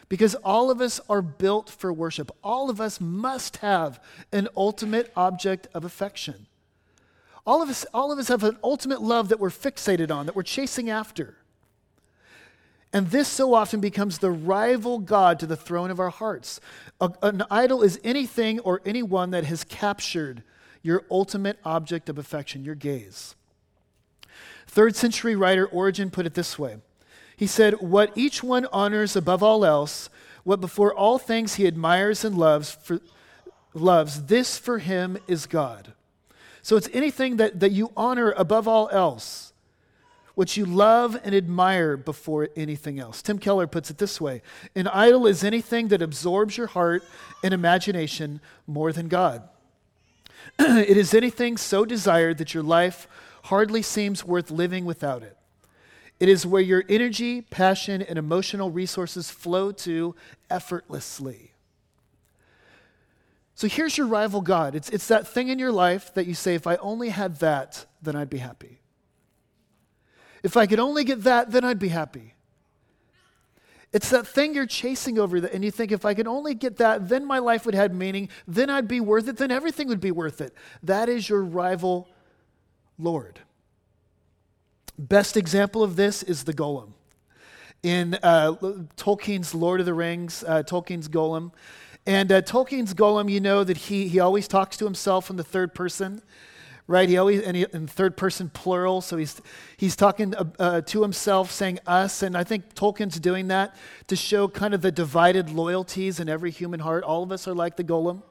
Because 0.07 0.33
all 0.35 0.71
of 0.71 0.81
us 0.81 0.99
are 1.07 1.21
built 1.21 1.69
for 1.69 1.93
worship. 1.93 2.31
All 2.43 2.69
of 2.69 2.81
us 2.81 2.99
must 2.99 3.57
have 3.57 4.01
an 4.31 4.47
ultimate 4.57 5.11
object 5.15 5.67
of 5.73 5.85
affection. 5.85 6.47
All 7.45 7.61
of 7.61 7.69
us, 7.69 7.85
all 7.93 8.11
of 8.11 8.17
us 8.17 8.27
have 8.29 8.43
an 8.43 8.57
ultimate 8.63 9.01
love 9.01 9.29
that 9.29 9.39
we're 9.39 9.49
fixated 9.49 10.09
on, 10.09 10.25
that 10.25 10.35
we're 10.35 10.43
chasing 10.43 10.89
after. 10.89 11.35
And 12.91 13.07
this 13.11 13.27
so 13.27 13.53
often 13.53 13.79
becomes 13.79 14.17
the 14.17 14.31
rival 14.31 14.99
God 14.99 15.39
to 15.39 15.45
the 15.45 15.55
throne 15.55 15.91
of 15.91 15.99
our 15.99 16.09
hearts. 16.09 16.59
A, 16.99 17.11
an 17.21 17.43
idol 17.51 17.83
is 17.83 17.99
anything 18.03 18.59
or 18.61 18.81
anyone 18.85 19.29
that 19.31 19.45
has 19.45 19.63
captured 19.63 20.43
your 20.81 21.03
ultimate 21.11 21.59
object 21.63 22.09
of 22.09 22.17
affection, 22.17 22.63
your 22.63 22.75
gaze. 22.75 23.35
Third 24.65 24.95
century 24.95 25.35
writer 25.35 25.65
Origen 25.67 26.09
put 26.09 26.25
it 26.25 26.33
this 26.33 26.57
way 26.57 26.77
He 27.37 27.47
said, 27.47 27.75
What 27.75 28.11
each 28.15 28.43
one 28.43 28.67
honors 28.71 29.15
above 29.15 29.43
all 29.43 29.63
else, 29.63 30.09
what 30.43 30.59
before 30.59 30.93
all 30.93 31.19
things 31.19 31.55
he 31.55 31.67
admires 31.67 32.25
and 32.25 32.37
loves, 32.37 32.71
for, 32.71 33.01
loves 33.73 34.23
this 34.23 34.57
for 34.57 34.79
him 34.79 35.17
is 35.27 35.45
God. 35.45 35.93
So 36.63 36.75
it's 36.75 36.89
anything 36.91 37.37
that, 37.37 37.59
that 37.59 37.71
you 37.71 37.91
honor 37.95 38.31
above 38.31 38.67
all 38.67 38.89
else 38.91 39.48
what 40.39 40.55
you 40.55 40.65
love 40.65 41.19
and 41.25 41.35
admire 41.35 41.97
before 41.97 42.47
anything 42.55 42.97
else. 42.97 43.21
Tim 43.21 43.39
Keller 43.39 43.67
puts 43.67 43.91
it 43.91 43.97
this 43.97 44.21
way 44.21 44.41
An 44.73 44.87
idol 44.87 45.27
is 45.27 45.43
anything 45.43 45.89
that 45.89 46.01
absorbs 46.01 46.55
your 46.55 46.67
heart 46.67 47.03
and 47.43 47.53
imagination 47.53 48.39
more 48.65 48.93
than 48.93 49.09
God. 49.09 49.43
it 50.59 50.95
is 50.95 51.13
anything 51.13 51.57
so 51.57 51.83
desired 51.83 52.37
that 52.37 52.53
your 52.53 52.63
life 52.63 53.05
hardly 53.43 53.81
seems 53.81 54.23
worth 54.23 54.49
living 54.49 54.85
without 54.85 55.23
it. 55.23 55.35
It 56.21 56.29
is 56.29 56.45
where 56.45 56.61
your 56.61 56.85
energy, 56.87 57.41
passion, 57.41 58.01
and 58.01 58.17
emotional 58.17 58.71
resources 58.71 59.29
flow 59.29 59.73
to 59.73 60.15
effortlessly. 60.49 61.51
So 63.55 63.67
here's 63.67 63.97
your 63.97 64.07
rival 64.07 64.39
God. 64.39 64.73
It's, 64.73 64.89
it's 64.89 65.09
that 65.09 65.27
thing 65.27 65.49
in 65.49 65.59
your 65.59 65.73
life 65.73 66.13
that 66.13 66.27
you 66.27 66.33
say, 66.33 66.55
if 66.55 66.65
I 66.65 66.77
only 66.77 67.09
had 67.09 67.39
that, 67.39 67.85
then 68.01 68.15
I'd 68.15 68.29
be 68.29 68.37
happy. 68.37 68.78
If 70.43 70.57
I 70.57 70.67
could 70.67 70.79
only 70.79 71.03
get 71.03 71.23
that, 71.23 71.51
then 71.51 71.63
I'd 71.63 71.79
be 71.79 71.89
happy. 71.89 72.33
It's 73.91 74.09
that 74.11 74.27
thing 74.27 74.53
you're 74.53 74.67
chasing 74.67 75.17
over, 75.17 75.37
and 75.37 75.63
you 75.63 75.71
think, 75.71 75.91
if 75.91 76.05
I 76.05 76.13
could 76.13 76.27
only 76.27 76.53
get 76.53 76.77
that, 76.77 77.09
then 77.09 77.25
my 77.25 77.39
life 77.39 77.65
would 77.65 77.73
have 77.73 77.91
meaning, 77.91 78.29
then 78.47 78.69
I'd 78.69 78.87
be 78.87 78.99
worth 78.99 79.27
it, 79.27 79.37
then 79.37 79.49
everything 79.49 79.87
would 79.87 79.99
be 79.99 80.11
worth 80.11 80.41
it. 80.41 80.53
That 80.83 81.09
is 81.09 81.27
your 81.27 81.43
rival 81.43 82.07
Lord. 82.99 83.39
Best 84.97 85.37
example 85.37 85.81
of 85.81 85.95
this 85.95 86.21
is 86.21 86.43
the 86.43 86.53
Gollum. 86.53 86.91
In 87.81 88.19
uh, 88.21 88.53
Tolkien's 88.97 89.55
Lord 89.55 89.79
of 89.79 89.85
the 89.85 89.93
Rings, 89.93 90.43
uh, 90.45 90.61
Tolkien's 90.63 91.07
Gollum. 91.07 91.51
And 92.05 92.31
uh, 92.31 92.41
Tolkien's 92.41 92.93
Gollum, 92.93 93.31
you 93.31 93.39
know 93.39 93.63
that 93.63 93.77
he, 93.77 94.07
he 94.07 94.19
always 94.19 94.47
talks 94.47 94.77
to 94.77 94.85
himself 94.85 95.29
in 95.29 95.37
the 95.37 95.43
third 95.43 95.73
person 95.73 96.21
right? 96.89 97.07
He 97.07 97.19
always 97.19 97.43
and 97.43 97.55
he, 97.55 97.67
in 97.71 97.85
third 97.85 98.17
person 98.17 98.49
plural, 98.49 98.99
so 99.01 99.15
he's 99.15 99.39
he's 99.77 99.95
talking 99.95 100.33
uh, 100.33 100.45
uh, 100.57 100.81
to 100.81 101.03
himself, 101.03 101.51
saying 101.51 101.79
us, 101.85 102.23
and 102.23 102.35
I 102.35 102.43
think 102.43 102.73
Tolkien's 102.73 103.19
doing 103.19 103.47
that 103.49 103.75
to 104.07 104.15
show 104.15 104.47
kind 104.47 104.73
of 104.73 104.81
the 104.81 104.91
divided 104.91 105.51
loyalties 105.51 106.19
in 106.19 106.27
every 106.27 106.49
human 106.49 106.79
heart. 106.79 107.03
All 107.03 107.21
of 107.21 107.31
us 107.31 107.47
are 107.47 107.53
like 107.53 107.77
the 107.77 107.83
Gollum. 107.83 108.23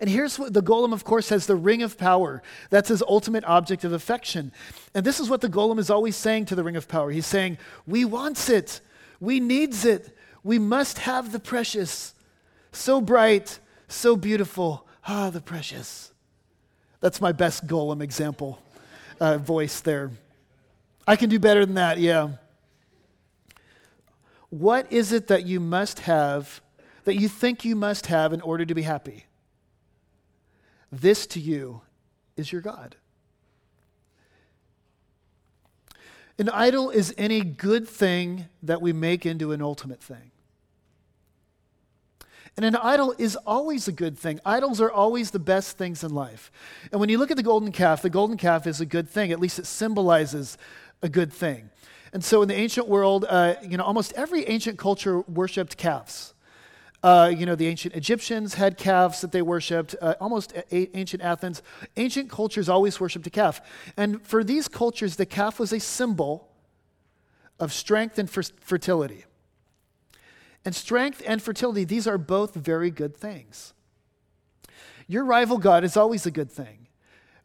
And 0.00 0.10
here's 0.10 0.40
what 0.40 0.52
the 0.52 0.62
Gollum, 0.62 0.92
of 0.92 1.04
course, 1.04 1.28
has 1.28 1.46
the 1.46 1.54
ring 1.54 1.84
of 1.84 1.96
power. 1.96 2.42
That's 2.68 2.88
his 2.88 3.00
ultimate 3.00 3.44
object 3.44 3.84
of 3.84 3.92
affection. 3.92 4.50
And 4.92 5.06
this 5.06 5.20
is 5.20 5.30
what 5.30 5.40
the 5.40 5.48
Gollum 5.48 5.78
is 5.78 5.88
always 5.88 6.16
saying 6.16 6.46
to 6.46 6.56
the 6.56 6.64
ring 6.64 6.74
of 6.74 6.88
power. 6.88 7.12
He's 7.12 7.26
saying, 7.26 7.58
We 7.86 8.04
wants 8.04 8.48
it. 8.48 8.80
We 9.20 9.38
needs 9.38 9.84
it. 9.84 10.16
We 10.42 10.58
must 10.58 10.98
have 10.98 11.30
the 11.30 11.38
precious. 11.38 12.12
So 12.72 13.00
bright, 13.00 13.60
so 13.86 14.16
beautiful. 14.16 14.88
Ah, 15.06 15.30
the 15.30 15.40
precious. 15.40 16.09
That's 17.00 17.20
my 17.20 17.32
best 17.32 17.66
Gollum 17.66 18.02
example 18.02 18.60
uh, 19.20 19.38
voice 19.38 19.80
there. 19.80 20.10
I 21.06 21.16
can 21.16 21.28
do 21.28 21.38
better 21.38 21.64
than 21.64 21.74
that, 21.74 21.98
yeah. 21.98 22.30
What 24.50 24.92
is 24.92 25.12
it 25.12 25.28
that 25.28 25.46
you 25.46 25.60
must 25.60 26.00
have, 26.00 26.60
that 27.04 27.14
you 27.14 27.28
think 27.28 27.64
you 27.64 27.76
must 27.76 28.06
have 28.06 28.32
in 28.32 28.40
order 28.40 28.64
to 28.64 28.74
be 28.74 28.82
happy? 28.82 29.26
This 30.90 31.26
to 31.28 31.40
you 31.40 31.82
is 32.36 32.52
your 32.52 32.60
God. 32.60 32.96
An 36.38 36.48
idol 36.48 36.90
is 36.90 37.14
any 37.18 37.42
good 37.42 37.86
thing 37.86 38.46
that 38.62 38.80
we 38.80 38.92
make 38.92 39.26
into 39.26 39.52
an 39.52 39.62
ultimate 39.62 40.02
thing. 40.02 40.32
And 42.56 42.64
an 42.66 42.76
idol 42.76 43.14
is 43.16 43.36
always 43.36 43.88
a 43.88 43.92
good 43.92 44.18
thing. 44.18 44.40
Idols 44.44 44.80
are 44.80 44.90
always 44.90 45.30
the 45.30 45.38
best 45.38 45.78
things 45.78 46.04
in 46.04 46.14
life. 46.14 46.50
And 46.90 47.00
when 47.00 47.08
you 47.08 47.18
look 47.18 47.30
at 47.30 47.36
the 47.36 47.42
golden 47.42 47.72
calf, 47.72 48.02
the 48.02 48.10
golden 48.10 48.36
calf 48.36 48.66
is 48.66 48.80
a 48.80 48.86
good 48.86 49.08
thing. 49.08 49.32
At 49.32 49.40
least 49.40 49.58
it 49.58 49.66
symbolizes 49.66 50.58
a 51.02 51.08
good 51.08 51.32
thing. 51.32 51.70
And 52.12 52.24
so 52.24 52.42
in 52.42 52.48
the 52.48 52.54
ancient 52.54 52.88
world, 52.88 53.24
uh, 53.28 53.54
you 53.62 53.76
know, 53.76 53.84
almost 53.84 54.12
every 54.14 54.44
ancient 54.46 54.78
culture 54.78 55.20
worshipped 55.20 55.76
calves. 55.76 56.34
Uh, 57.02 57.32
you 57.34 57.46
know, 57.46 57.54
the 57.54 57.66
ancient 57.66 57.94
Egyptians 57.94 58.54
had 58.54 58.76
calves 58.76 59.22
that 59.22 59.32
they 59.32 59.40
worshipped, 59.40 59.94
uh, 60.02 60.14
almost 60.20 60.52
a- 60.52 60.96
ancient 60.96 61.22
Athens. 61.22 61.62
Ancient 61.96 62.28
cultures 62.28 62.68
always 62.68 63.00
worshipped 63.00 63.26
a 63.26 63.30
calf. 63.30 63.62
And 63.96 64.20
for 64.26 64.44
these 64.44 64.68
cultures, 64.68 65.16
the 65.16 65.24
calf 65.24 65.58
was 65.58 65.72
a 65.72 65.80
symbol 65.80 66.48
of 67.58 67.72
strength 67.72 68.18
and 68.18 68.28
fer- 68.28 68.42
fertility. 68.60 69.24
And 70.64 70.74
strength 70.74 71.22
and 71.26 71.42
fertility, 71.42 71.84
these 71.84 72.06
are 72.06 72.18
both 72.18 72.54
very 72.54 72.90
good 72.90 73.16
things. 73.16 73.72
Your 75.06 75.24
rival 75.24 75.58
God 75.58 75.84
is 75.84 75.96
always 75.96 76.26
a 76.26 76.30
good 76.30 76.50
thing. 76.50 76.86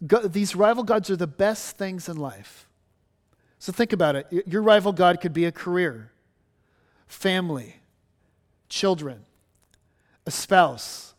these 0.02 0.56
rival 0.56 0.84
gods 0.84 1.10
are 1.10 1.16
the 1.16 1.26
best 1.26 1.78
things 1.78 2.10
in 2.10 2.18
life. 2.18 2.70
So 3.58 3.72
think 3.72 3.94
about 3.94 4.16
it. 4.16 4.28
Your 4.46 4.62
rival 4.62 4.92
God 4.92 5.22
could 5.22 5.34
be 5.34 5.46
a 5.46 5.52
career, 5.52 6.12
family, 7.08 7.78
children, 8.70 9.26
a 10.26 10.32
spouse, 10.32 11.16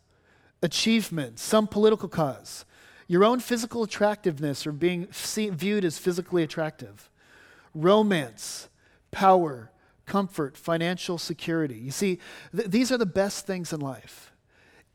achievement, 0.61 1.39
some 1.39 1.67
political 1.67 2.07
cause, 2.07 2.65
your 3.07 3.23
own 3.23 3.39
physical 3.39 3.83
attractiveness 3.83 4.67
or 4.67 4.71
being 4.71 5.07
viewed 5.11 5.83
as 5.83 5.97
physically 5.97 6.43
attractive, 6.43 7.09
romance, 7.73 8.69
power, 9.11 9.71
comfort, 10.07 10.57
financial 10.57 11.19
security. 11.19 11.75
You 11.75 11.91
see, 11.91 12.19
th- 12.55 12.69
these 12.69 12.91
are 12.91 12.97
the 12.97 13.05
best 13.05 13.45
things 13.45 13.71
in 13.71 13.79
life. 13.79 14.33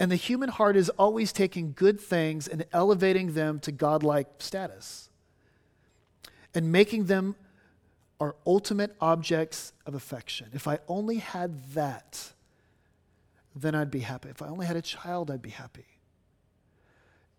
And 0.00 0.10
the 0.10 0.16
human 0.16 0.48
heart 0.48 0.76
is 0.76 0.88
always 0.90 1.32
taking 1.32 1.74
good 1.76 2.00
things 2.00 2.48
and 2.48 2.64
elevating 2.72 3.34
them 3.34 3.60
to 3.60 3.70
godlike 3.70 4.26
status 4.38 5.10
and 6.54 6.72
making 6.72 7.04
them 7.04 7.36
our 8.18 8.34
ultimate 8.46 8.96
objects 9.00 9.72
of 9.86 9.94
affection. 9.94 10.48
If 10.52 10.66
I 10.66 10.80
only 10.88 11.16
had 11.16 11.72
that, 11.74 12.32
then 13.54 13.74
I'd 13.74 13.90
be 13.90 14.00
happy. 14.00 14.30
If 14.30 14.42
I 14.42 14.48
only 14.48 14.66
had 14.66 14.76
a 14.76 14.82
child, 14.82 15.30
I'd 15.30 15.42
be 15.42 15.50
happy. 15.50 15.86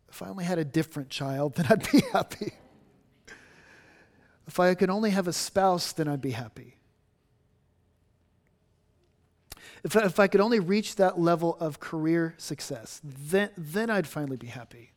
If 0.09 0.21
I 0.21 0.29
only 0.29 0.43
had 0.43 0.59
a 0.59 0.65
different 0.65 1.09
child, 1.09 1.55
then 1.55 1.65
I'd 1.69 1.91
be 1.91 2.01
happy. 2.13 2.53
If 4.47 4.59
I 4.59 4.75
could 4.75 4.89
only 4.89 5.09
have 5.09 5.27
a 5.27 5.33
spouse, 5.33 5.91
then 5.93 6.07
I'd 6.07 6.21
be 6.21 6.31
happy. 6.31 6.75
If, 9.83 9.95
if 9.95 10.19
I 10.19 10.27
could 10.27 10.41
only 10.41 10.59
reach 10.59 10.95
that 10.95 11.19
level 11.19 11.57
of 11.59 11.79
career 11.79 12.35
success, 12.37 13.01
then, 13.03 13.49
then 13.57 13.89
I'd 13.89 14.07
finally 14.07 14.37
be 14.37 14.47
happy. 14.47 14.91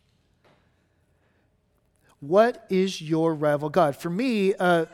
What 2.20 2.66
is 2.70 3.02
your 3.02 3.34
rival 3.34 3.68
God? 3.68 3.96
For 3.96 4.08
me, 4.08 4.54
uh, 4.54 4.86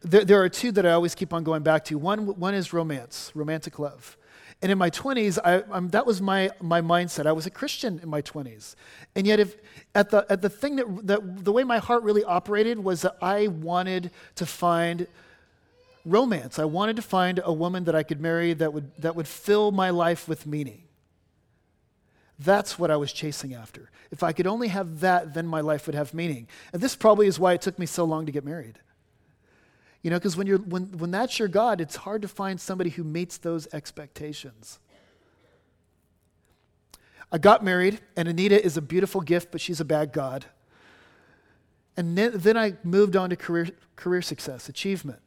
there, 0.00 0.24
there, 0.24 0.42
are 0.42 0.48
two 0.48 0.72
that 0.72 0.84
I 0.84 0.92
always 0.92 1.14
keep 1.14 1.32
on 1.32 1.44
going 1.44 1.62
back 1.62 1.84
to. 1.86 1.98
One, 1.98 2.26
one 2.26 2.54
is 2.54 2.72
romance, 2.72 3.30
romantic 3.34 3.78
love. 3.78 4.16
And 4.60 4.70
in 4.70 4.78
my 4.78 4.90
20s, 4.90 5.38
I, 5.44 5.80
that 5.88 6.06
was 6.06 6.20
my, 6.20 6.50
my 6.60 6.80
mindset. 6.80 7.26
I 7.26 7.32
was 7.32 7.46
a 7.46 7.50
Christian 7.50 7.98
in 8.02 8.08
my 8.08 8.22
20s. 8.22 8.76
And 9.14 9.26
yet, 9.26 9.40
if, 9.40 9.56
at, 9.94 10.10
the, 10.10 10.24
at 10.30 10.40
the 10.40 10.48
thing 10.48 10.76
that, 10.76 11.06
that 11.06 11.44
the 11.44 11.52
way 11.52 11.64
my 11.64 11.78
heart 11.78 12.04
really 12.04 12.22
operated 12.22 12.78
was 12.78 13.02
that 13.02 13.16
I 13.20 13.48
wanted 13.48 14.12
to 14.36 14.46
find 14.46 15.06
romance. 16.04 16.58
I 16.58 16.64
wanted 16.64 16.96
to 16.96 17.02
find 17.02 17.40
a 17.44 17.52
woman 17.52 17.84
that 17.84 17.94
I 17.94 18.02
could 18.02 18.20
marry 18.20 18.52
that 18.54 18.72
would, 18.72 18.94
that 18.98 19.14
would 19.16 19.28
fill 19.28 19.70
my 19.70 19.90
life 19.90 20.28
with 20.28 20.46
meaning. 20.46 20.84
That's 22.38 22.78
what 22.78 22.90
I 22.90 22.96
was 22.96 23.12
chasing 23.12 23.54
after. 23.54 23.90
If 24.10 24.22
I 24.22 24.32
could 24.32 24.46
only 24.46 24.68
have 24.68 25.00
that, 25.00 25.34
then 25.34 25.46
my 25.46 25.60
life 25.60 25.86
would 25.86 25.94
have 25.94 26.12
meaning. 26.12 26.48
And 26.72 26.82
this 26.82 26.96
probably 26.96 27.26
is 27.26 27.38
why 27.38 27.52
it 27.52 27.62
took 27.62 27.78
me 27.78 27.86
so 27.86 28.04
long 28.04 28.26
to 28.26 28.32
get 28.32 28.44
married. 28.44 28.78
You 30.02 30.10
know, 30.10 30.18
because 30.18 30.36
when, 30.36 30.46
you're, 30.48 30.58
when, 30.58 30.86
when 30.98 31.12
that's 31.12 31.38
your 31.38 31.48
God, 31.48 31.80
it's 31.80 31.94
hard 31.96 32.22
to 32.22 32.28
find 32.28 32.60
somebody 32.60 32.90
who 32.90 33.04
meets 33.04 33.38
those 33.38 33.68
expectations. 33.72 34.80
I 37.30 37.38
got 37.38 37.64
married, 37.64 38.00
and 38.16 38.28
Anita 38.28 38.62
is 38.62 38.76
a 38.76 38.82
beautiful 38.82 39.20
gift, 39.20 39.52
but 39.52 39.60
she's 39.60 39.80
a 39.80 39.84
bad 39.84 40.12
God. 40.12 40.44
And 41.96 42.16
then 42.16 42.56
I 42.56 42.74
moved 42.82 43.16
on 43.16 43.30
to 43.30 43.36
career, 43.36 43.68
career 43.96 44.22
success, 44.22 44.68
achievement. 44.68 45.20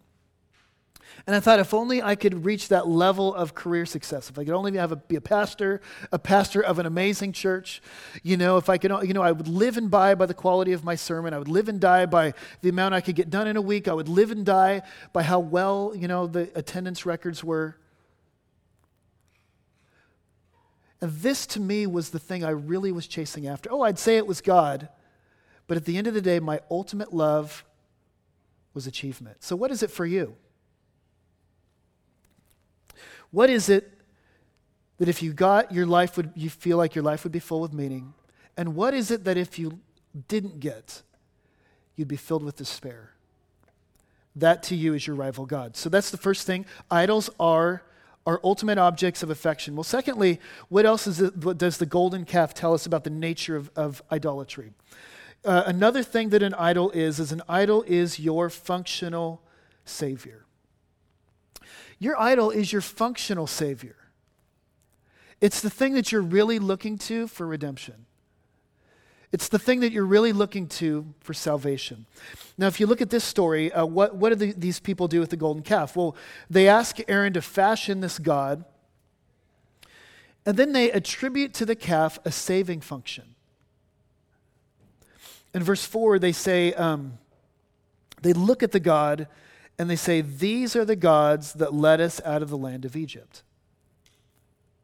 And 1.28 1.36
I 1.36 1.40
thought 1.40 1.60
if 1.60 1.74
only 1.74 2.02
I 2.02 2.16
could 2.16 2.46
reach 2.46 2.68
that 2.68 2.88
level 2.88 3.34
of 3.34 3.56
career 3.56 3.86
success, 3.86 4.30
if 4.30 4.38
I 4.38 4.44
could 4.44 4.54
only 4.54 4.78
have 4.78 4.92
a, 4.92 4.96
be 4.96 5.16
a 5.16 5.22
pastor, 5.22 5.82
a 6.12 6.20
pastor 6.20 6.62
of 6.62 6.78
an 6.78 6.86
amazing 6.86 7.32
church, 7.32 7.82
you 8.22 8.38
know, 8.38 8.58
if 8.58 8.70
I 8.70 8.78
could, 8.78 8.92
you 9.08 9.14
know, 9.14 9.24
I 9.24 9.32
would 9.32 9.48
live 9.48 9.78
and 9.78 9.90
die 9.90 10.16
by 10.16 10.26
the 10.26 10.34
quality 10.34 10.74
of 10.74 10.84
my 10.84 10.96
sermon. 10.96 11.34
I 11.34 11.40
would 11.40 11.48
live 11.48 11.68
and 11.68 11.80
die 11.80 12.06
by 12.06 12.34
the 12.62 12.70
amount 12.70 12.94
I 12.94 13.02
could 13.02 13.16
get 13.16 13.30
done 13.30 13.48
in 13.48 13.58
a 13.58 13.62
week. 13.62 13.88
I 13.88 13.94
would 13.94 14.10
live 14.10 14.30
and 14.32 14.46
die 14.46 14.84
by 15.14 15.24
how 15.24 15.40
well, 15.40 15.94
you 15.96 16.08
know, 16.08 16.28
the 16.28 16.50
attendance 16.56 17.06
records 17.06 17.44
were. 17.44 17.78
And 21.02 21.12
this 21.12 21.46
to 21.48 21.60
me 21.60 21.88
was 21.88 22.10
the 22.10 22.20
thing 22.20 22.44
I 22.44 22.52
really 22.52 22.92
was 22.92 23.08
chasing 23.08 23.48
after. 23.48 23.72
Oh, 23.72 23.82
I'd 23.82 24.00
say 24.00 24.18
it 24.18 24.28
was 24.28 24.42
God, 24.42 24.90
but 25.68 25.78
at 25.78 25.86
the 25.86 25.98
end 25.98 26.08
of 26.08 26.14
the 26.14 26.22
day, 26.22 26.40
my 26.40 26.62
ultimate 26.70 27.14
love 27.14 27.64
was 28.74 28.88
achievement. 28.88 29.44
So, 29.44 29.56
what 29.56 29.72
is 29.72 29.82
it 29.82 29.90
for 29.90 30.06
you? 30.06 30.36
What 33.36 33.50
is 33.50 33.68
it 33.68 33.92
that 34.98 35.10
if 35.10 35.22
you 35.22 35.34
got 35.34 35.74
your 35.74 35.86
life 35.86 36.15
would 36.15 36.32
you 36.36 36.50
feel 36.50 36.77
like 36.77 36.96
your 36.96 37.04
life 37.04 37.25
would 37.25 37.34
be 37.34 37.39
full 37.39 37.65
of 37.65 37.74
meaning? 37.74 38.13
And 38.56 38.75
what 38.75 38.94
is 38.94 39.12
it 39.12 39.25
that 39.25 39.36
if 39.36 39.60
you 39.60 39.82
didn't 40.30 40.62
get, 40.62 41.01
you'd 41.98 42.08
be 42.08 42.15
filled 42.15 42.44
with 42.44 42.56
despair? 42.56 43.12
That 44.38 44.63
to 44.63 44.75
you 44.75 44.94
is 44.94 45.06
your 45.06 45.18
rival 45.18 45.46
God. 45.46 45.75
So 45.75 45.89
that's 45.89 46.12
the 46.12 46.18
first 46.18 46.48
thing. 46.48 46.65
Idols 46.89 47.30
are 47.38 47.84
our 48.25 48.39
ultimate 48.42 48.77
objects 48.77 49.22
of 49.22 49.30
affection. 49.30 49.75
Well, 49.75 49.84
secondly, 49.84 50.39
what 50.70 50.86
else 50.86 51.06
is 51.06 51.20
it, 51.20 51.36
what 51.36 51.58
does 51.58 51.77
the 51.77 51.86
golden 51.86 52.24
calf 52.24 52.54
tell 52.54 52.74
us 52.74 52.86
about 52.86 53.04
the 53.04 53.10
nature 53.10 53.58
of, 53.58 53.70
of 53.75 54.01
idolatry? 54.13 54.72
Uh, 55.44 55.63
another 55.65 56.04
thing 56.04 56.30
that 56.30 56.42
an 56.42 56.54
idol 56.54 56.89
is, 56.92 57.20
is 57.20 57.34
an 57.34 57.42
idol 57.50 57.84
is 57.86 58.18
your 58.18 58.50
functional 58.50 59.42
savior. 59.84 60.46
Your 62.00 62.20
idol 62.20 62.51
is 62.51 62.72
your 62.72 62.82
functional 62.82 63.48
Savior. 63.48 63.96
It's 65.41 65.62
the 65.62 65.70
thing 65.70 65.94
that 65.94 66.12
you're 66.12 66.22
really 66.22 66.60
looking 66.60 66.98
to 67.00 67.27
for 67.27 67.46
redemption. 67.46 68.05
It's 69.32 69.50
the 69.50 69.60
thing 69.60 69.82
that 69.82 69.91
you're 69.91 70.05
really 70.05 70.32
looking 70.32 70.67
to 70.67 71.13
for 71.20 71.34
salvation. 71.34 72.05
Now, 72.58 72.67
if 72.67 72.79
you 72.79 72.88
look 72.88 73.01
at 73.01 73.10
this 73.10 73.24
story, 73.24 73.72
uh, 73.72 73.86
what, 73.86 74.15
what 74.15 74.29
do 74.29 74.36
the, 74.36 74.53
these 74.53 74.79
people 74.79 75.08
do 75.10 75.20
with 75.20 75.29
the 75.29 75.38
golden 75.38 75.62
calf? 75.62 75.96
Well, 75.96 76.15
they 76.50 76.70
ask 76.70 77.00
Aaron 77.10 77.34
to 77.34 77.41
fashion 77.41 78.00
this 78.00 78.17
God, 78.17 78.63
and 80.46 80.55
then 80.55 80.72
they 80.72 80.89
attribute 80.89 81.53
to 81.55 81.65
the 81.65 81.75
calf 81.75 82.17
a 82.24 82.32
saving 82.32 82.82
function. 82.82 83.36
In 85.53 85.63
verse 85.63 85.86
4, 85.86 86.20
they 86.20 86.32
say, 86.32 86.74
um, 86.74 87.17
they 88.22 88.34
look 88.34 88.63
at 88.63 88.72
the 88.72 88.79
God 88.79 89.27
and 89.77 89.89
they 89.89 89.96
say, 89.96 90.22
These 90.22 90.75
are 90.75 90.86
the 90.86 90.96
gods 90.96 91.53
that 91.53 91.74
led 91.74 92.01
us 92.01 92.22
out 92.24 92.41
of 92.41 92.50
the 92.50 92.58
land 92.58 92.86
of 92.86 92.96
Egypt. 92.96 93.44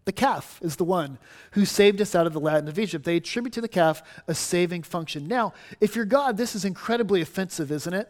The 0.05 0.11
calf 0.11 0.59
is 0.61 0.77
the 0.77 0.83
one 0.83 1.19
who 1.51 1.63
saved 1.63 2.01
us 2.01 2.15
out 2.15 2.25
of 2.25 2.33
the 2.33 2.39
land 2.39 2.67
of 2.67 2.79
Egypt. 2.79 3.05
They 3.05 3.17
attribute 3.17 3.53
to 3.53 3.61
the 3.61 3.67
calf 3.67 4.01
a 4.27 4.33
saving 4.33 4.83
function. 4.83 5.27
Now, 5.27 5.53
if 5.79 5.95
you're 5.95 6.05
God, 6.05 6.37
this 6.37 6.55
is 6.55 6.65
incredibly 6.65 7.21
offensive, 7.21 7.71
isn't 7.71 7.93
it? 7.93 8.09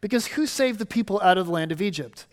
Because 0.00 0.26
who 0.28 0.46
saved 0.46 0.78
the 0.78 0.86
people 0.86 1.20
out 1.22 1.38
of 1.38 1.46
the 1.46 1.52
land 1.52 1.72
of 1.72 1.80
Egypt? 1.80 2.26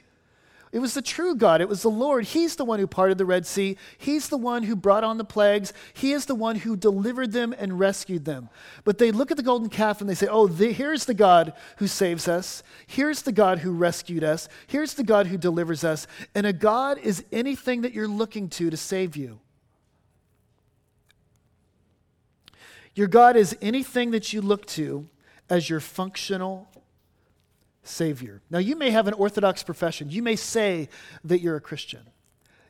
It 0.77 0.79
was 0.79 0.93
the 0.93 1.01
true 1.01 1.33
God. 1.33 1.59
It 1.59 1.67
was 1.67 1.81
the 1.81 1.89
Lord. 1.89 2.23
He's 2.25 2.55
the 2.55 2.63
one 2.63 2.77
who 2.77 2.85
parted 2.85 3.17
the 3.17 3.25
Red 3.25 3.47
Sea. 3.47 3.77
He's 3.97 4.29
the 4.29 4.37
one 4.37 4.61
who 4.61 4.75
brought 4.75 5.03
on 5.03 5.17
the 5.17 5.25
plagues. 5.25 5.73
He 5.91 6.11
is 6.11 6.27
the 6.27 6.35
one 6.35 6.57
who 6.57 6.75
delivered 6.75 7.31
them 7.31 7.51
and 7.57 7.79
rescued 7.79 8.25
them. 8.25 8.49
But 8.83 8.99
they 8.99 9.09
look 9.09 9.31
at 9.31 9.37
the 9.37 9.43
golden 9.43 9.69
calf 9.69 10.01
and 10.01 10.07
they 10.07 10.13
say, 10.13 10.27
oh, 10.27 10.45
the, 10.45 10.71
here's 10.71 11.05
the 11.05 11.15
God 11.15 11.53
who 11.77 11.87
saves 11.87 12.27
us. 12.27 12.61
Here's 12.85 13.23
the 13.23 13.31
God 13.31 13.57
who 13.57 13.71
rescued 13.71 14.23
us. 14.23 14.47
Here's 14.67 14.93
the 14.93 15.03
God 15.03 15.25
who 15.25 15.37
delivers 15.39 15.83
us. 15.83 16.05
And 16.35 16.45
a 16.45 16.53
God 16.53 16.99
is 16.99 17.25
anything 17.31 17.81
that 17.81 17.93
you're 17.93 18.07
looking 18.07 18.47
to 18.49 18.69
to 18.69 18.77
save 18.77 19.17
you. 19.17 19.39
Your 22.93 23.07
God 23.07 23.35
is 23.35 23.57
anything 23.63 24.11
that 24.11 24.31
you 24.31 24.43
look 24.43 24.67
to 24.67 25.09
as 25.49 25.71
your 25.71 25.79
functional 25.79 26.67
Savior. 27.87 28.41
Now, 28.49 28.59
you 28.59 28.75
may 28.75 28.91
have 28.91 29.07
an 29.07 29.13
Orthodox 29.13 29.63
profession. 29.63 30.09
You 30.09 30.21
may 30.21 30.35
say 30.35 30.89
that 31.23 31.39
you're 31.39 31.55
a 31.55 31.61
Christian. 31.61 32.01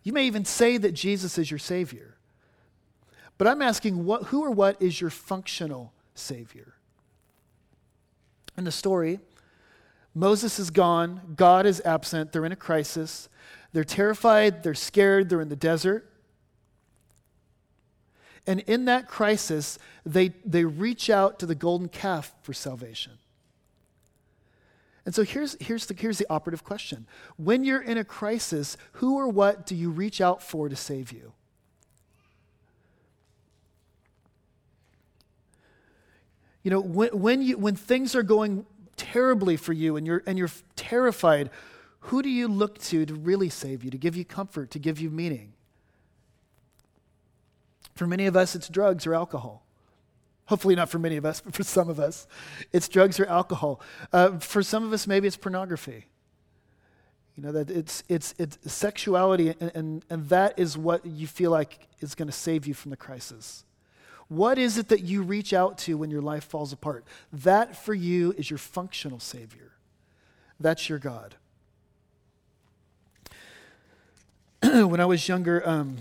You 0.03 0.13
may 0.13 0.25
even 0.25 0.45
say 0.45 0.77
that 0.77 0.93
Jesus 0.93 1.37
is 1.37 1.51
your 1.51 1.57
Savior. 1.59 2.15
But 3.37 3.47
I'm 3.47 3.61
asking, 3.61 4.05
what, 4.05 4.23
who 4.23 4.43
or 4.43 4.51
what 4.51 4.81
is 4.81 4.99
your 4.99 5.09
functional 5.09 5.93
Savior? 6.15 6.73
In 8.57 8.63
the 8.63 8.71
story, 8.71 9.19
Moses 10.15 10.57
is 10.57 10.71
gone, 10.71 11.35
God 11.35 11.65
is 11.67 11.81
absent, 11.85 12.31
they're 12.31 12.45
in 12.45 12.51
a 12.51 12.55
crisis, 12.55 13.29
they're 13.71 13.83
terrified, 13.83 14.63
they're 14.63 14.73
scared, 14.73 15.29
they're 15.29 15.41
in 15.41 15.49
the 15.49 15.55
desert. 15.55 16.09
And 18.47 18.61
in 18.61 18.85
that 18.85 19.07
crisis, 19.07 19.77
they, 20.05 20.29
they 20.45 20.63
reach 20.63 21.09
out 21.09 21.37
to 21.39 21.45
the 21.45 21.53
golden 21.53 21.89
calf 21.89 22.33
for 22.41 22.53
salvation. 22.53 23.13
And 25.07 25.15
so 25.15 25.23
here's, 25.23 25.55
here's, 25.61 25.85
the, 25.85 25.93
here's 25.97 26.17
the 26.17 26.27
operative 26.29 26.65
question 26.65 27.07
When 27.37 27.63
you're 27.63 27.81
in 27.81 27.97
a 27.97 28.03
crisis, 28.03 28.75
who 28.91 29.15
or 29.15 29.29
what 29.29 29.65
do 29.65 29.73
you 29.73 29.89
reach 29.89 30.19
out 30.19 30.43
for 30.43 30.67
to 30.67 30.75
save 30.75 31.13
you? 31.13 31.31
You 36.61 36.71
know, 36.71 36.81
when, 36.81 37.17
when, 37.17 37.41
you, 37.41 37.57
when 37.57 37.77
things 37.77 38.15
are 38.15 38.23
going 38.23 38.65
terribly 38.97 39.55
for 39.55 39.71
you 39.71 39.95
and 39.95 40.05
you're, 40.05 40.23
and 40.27 40.37
you're 40.37 40.51
terrified, 40.75 41.51
who 42.01 42.21
do 42.21 42.27
you 42.27 42.49
look 42.49 42.77
to 42.79 43.05
to 43.05 43.15
really 43.15 43.47
save 43.47 43.85
you, 43.85 43.91
to 43.91 43.97
give 43.97 44.17
you 44.17 44.25
comfort, 44.25 44.71
to 44.71 44.79
give 44.79 44.99
you 44.99 45.09
meaning? 45.09 45.53
For 47.95 48.07
many 48.07 48.25
of 48.25 48.35
us, 48.35 48.55
it's 48.55 48.67
drugs 48.67 49.07
or 49.07 49.15
alcohol. 49.15 49.66
Hopefully, 50.47 50.75
not 50.75 50.89
for 50.89 50.99
many 50.99 51.17
of 51.17 51.25
us, 51.25 51.41
but 51.41 51.53
for 51.53 51.63
some 51.63 51.89
of 51.89 51.99
us, 51.99 52.27
it's 52.71 52.87
drugs 52.87 53.19
or 53.19 53.25
alcohol. 53.25 53.81
Uh, 54.11 54.37
for 54.39 54.63
some 54.63 54.83
of 54.83 54.93
us, 54.93 55.05
maybe 55.05 55.27
it's 55.27 55.37
pornography. 55.37 56.05
You 57.35 57.43
know, 57.43 57.51
that 57.51 57.69
it's, 57.69 58.03
it's, 58.09 58.33
it's 58.39 58.57
sexuality, 58.71 59.49
and, 59.59 59.71
and, 59.75 60.05
and 60.09 60.29
that 60.29 60.57
is 60.57 60.77
what 60.77 61.05
you 61.05 61.27
feel 61.27 61.51
like 61.51 61.87
is 61.99 62.15
going 62.15 62.29
to 62.29 62.33
save 62.33 62.65
you 62.65 62.73
from 62.73 62.91
the 62.91 62.97
crisis. 62.97 63.63
What 64.29 64.57
is 64.57 64.77
it 64.77 64.89
that 64.89 65.01
you 65.01 65.21
reach 65.21 65.53
out 65.53 65.77
to 65.79 65.97
when 65.97 66.09
your 66.09 66.21
life 66.21 66.45
falls 66.45 66.73
apart? 66.73 67.05
That 67.31 67.77
for 67.77 67.93
you 67.93 68.33
is 68.37 68.49
your 68.49 68.57
functional 68.57 69.19
Savior. 69.19 69.71
That's 70.59 70.89
your 70.89 70.99
God. 70.99 71.35
when 74.61 74.99
I 74.99 75.05
was 75.05 75.27
younger, 75.27 75.67
um, 75.67 75.97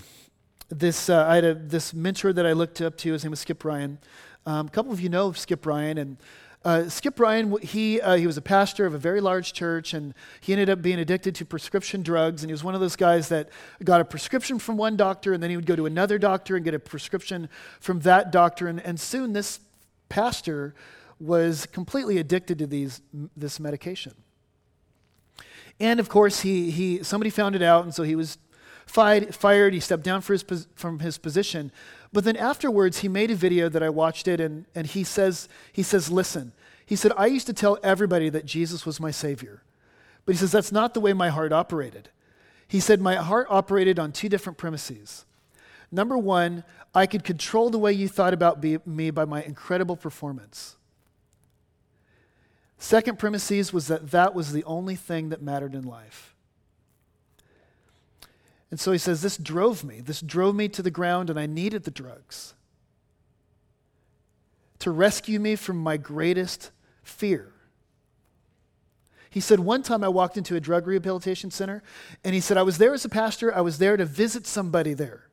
this 0.68 1.08
uh, 1.08 1.26
I 1.26 1.36
had 1.36 1.44
a, 1.44 1.54
this 1.54 1.92
mentor 1.92 2.32
that 2.32 2.46
I 2.46 2.52
looked 2.52 2.80
up 2.80 2.96
to. 2.98 3.12
His 3.12 3.22
name 3.22 3.30
was 3.30 3.40
Skip 3.40 3.64
Ryan. 3.64 3.98
Um, 4.46 4.68
a 4.68 4.70
couple 4.70 4.92
of 4.92 5.00
you 5.00 5.08
know 5.08 5.32
Skip 5.32 5.66
Ryan, 5.66 5.98
and 5.98 6.16
uh, 6.64 6.88
Skip 6.88 7.20
Ryan, 7.20 7.56
he, 7.62 8.00
uh, 8.00 8.16
he 8.16 8.26
was 8.26 8.36
a 8.36 8.42
pastor 8.42 8.86
of 8.86 8.94
a 8.94 8.98
very 8.98 9.20
large 9.20 9.52
church, 9.52 9.94
and 9.94 10.14
he 10.40 10.52
ended 10.52 10.70
up 10.70 10.82
being 10.82 10.98
addicted 10.98 11.34
to 11.36 11.44
prescription 11.44 12.02
drugs. 12.02 12.42
And 12.42 12.50
he 12.50 12.52
was 12.52 12.64
one 12.64 12.74
of 12.74 12.80
those 12.80 12.96
guys 12.96 13.28
that 13.28 13.50
got 13.84 14.00
a 14.00 14.04
prescription 14.04 14.58
from 14.58 14.76
one 14.76 14.96
doctor, 14.96 15.32
and 15.32 15.42
then 15.42 15.50
he 15.50 15.56
would 15.56 15.66
go 15.66 15.76
to 15.76 15.86
another 15.86 16.18
doctor 16.18 16.56
and 16.56 16.64
get 16.64 16.74
a 16.74 16.78
prescription 16.78 17.48
from 17.80 18.00
that 18.00 18.32
doctor. 18.32 18.66
And, 18.66 18.80
and 18.80 18.98
soon 18.98 19.32
this 19.32 19.60
pastor 20.08 20.74
was 21.20 21.66
completely 21.66 22.18
addicted 22.18 22.58
to 22.58 22.66
these, 22.66 23.00
this 23.36 23.60
medication. 23.60 24.14
And 25.78 26.00
of 26.00 26.08
course, 26.08 26.40
he, 26.40 26.70
he, 26.70 27.02
somebody 27.02 27.30
found 27.30 27.54
it 27.54 27.62
out, 27.62 27.84
and 27.84 27.94
so 27.94 28.02
he 28.02 28.16
was 28.16 28.38
fired. 28.86 29.72
He 29.74 29.80
stepped 29.80 30.04
down 30.04 30.22
his, 30.22 30.44
from 30.74 31.00
his 31.00 31.18
position. 31.18 31.70
But 32.12 32.24
then 32.24 32.36
afterwards, 32.36 32.98
he 32.98 33.08
made 33.08 33.30
a 33.30 33.36
video 33.36 33.68
that 33.68 33.82
I 33.82 33.90
watched 33.90 34.28
it, 34.28 34.40
and, 34.40 34.66
and 34.74 34.86
he, 34.86 35.04
says, 35.04 35.48
he 35.72 35.82
says, 35.82 36.10
Listen, 36.10 36.52
he 36.84 36.96
said, 36.96 37.12
I 37.16 37.26
used 37.26 37.46
to 37.46 37.52
tell 37.52 37.78
everybody 37.82 38.28
that 38.28 38.46
Jesus 38.46 38.86
was 38.86 39.00
my 39.00 39.10
Savior. 39.10 39.62
But 40.24 40.34
he 40.34 40.38
says, 40.38 40.52
That's 40.52 40.72
not 40.72 40.94
the 40.94 41.00
way 41.00 41.12
my 41.12 41.28
heart 41.28 41.52
operated. 41.52 42.10
He 42.68 42.80
said, 42.80 43.00
My 43.00 43.16
heart 43.16 43.46
operated 43.50 43.98
on 43.98 44.12
two 44.12 44.28
different 44.28 44.58
premises. 44.58 45.24
Number 45.90 46.18
one, 46.18 46.64
I 46.94 47.06
could 47.06 47.24
control 47.24 47.70
the 47.70 47.78
way 47.78 47.92
you 47.92 48.08
thought 48.08 48.34
about 48.34 48.62
me 48.62 49.10
by 49.10 49.24
my 49.24 49.42
incredible 49.42 49.96
performance. 49.96 50.76
Second 52.78 53.18
premises 53.18 53.72
was 53.72 53.88
that 53.88 54.10
that 54.10 54.34
was 54.34 54.52
the 54.52 54.64
only 54.64 54.96
thing 54.96 55.30
that 55.30 55.42
mattered 55.42 55.74
in 55.74 55.82
life. 55.82 56.35
And 58.70 58.80
so 58.80 58.92
he 58.92 58.98
says, 58.98 59.22
This 59.22 59.36
drove 59.36 59.84
me. 59.84 60.00
This 60.00 60.20
drove 60.20 60.54
me 60.54 60.68
to 60.68 60.82
the 60.82 60.90
ground, 60.90 61.30
and 61.30 61.38
I 61.38 61.46
needed 61.46 61.84
the 61.84 61.90
drugs 61.90 62.54
to 64.78 64.90
rescue 64.90 65.40
me 65.40 65.56
from 65.56 65.78
my 65.78 65.96
greatest 65.96 66.70
fear. 67.02 67.52
He 69.30 69.40
said, 69.40 69.60
One 69.60 69.82
time 69.82 70.02
I 70.02 70.08
walked 70.08 70.36
into 70.36 70.56
a 70.56 70.60
drug 70.60 70.86
rehabilitation 70.86 71.50
center, 71.50 71.82
and 72.24 72.34
he 72.34 72.40
said, 72.40 72.56
I 72.56 72.62
was 72.62 72.78
there 72.78 72.94
as 72.94 73.04
a 73.04 73.08
pastor, 73.08 73.54
I 73.54 73.60
was 73.60 73.78
there 73.78 73.96
to 73.96 74.04
visit 74.04 74.46
somebody 74.46 74.94
there 74.94 75.28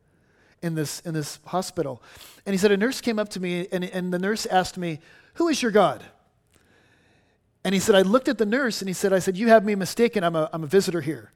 in 0.62 0.76
this, 0.76 1.00
in 1.02 1.14
this 1.14 1.40
hospital. 1.46 2.02
And 2.46 2.54
he 2.54 2.58
said, 2.58 2.72
A 2.72 2.78
nurse 2.78 3.02
came 3.02 3.20
up 3.20 3.30
to 3.30 3.40
me, 3.40 3.68
and, 3.72 3.84
and 3.84 4.14
the 4.14 4.20
nurse 4.20 4.46
asked 4.46 4.78
me, 4.78 5.00
Who 5.36 5.48
is 5.48 5.62
your 5.62 5.72
God? 5.72 6.04
And 7.64 7.74
he 7.74 7.80
said, 7.80 7.96
I 7.96 8.02
looked 8.02 8.28
at 8.28 8.38
the 8.38 8.46
nurse, 8.46 8.82
and 8.82 8.90
he 8.90 8.94
said, 8.94 9.14
I 9.14 9.20
said, 9.20 9.38
You 9.38 9.48
have 9.50 9.64
me 9.64 9.76
mistaken, 9.76 10.24
I'm 10.24 10.36
a, 10.36 10.50
I'm 10.52 10.64
a 10.64 10.68
visitor 10.68 11.02
here. 11.02 11.32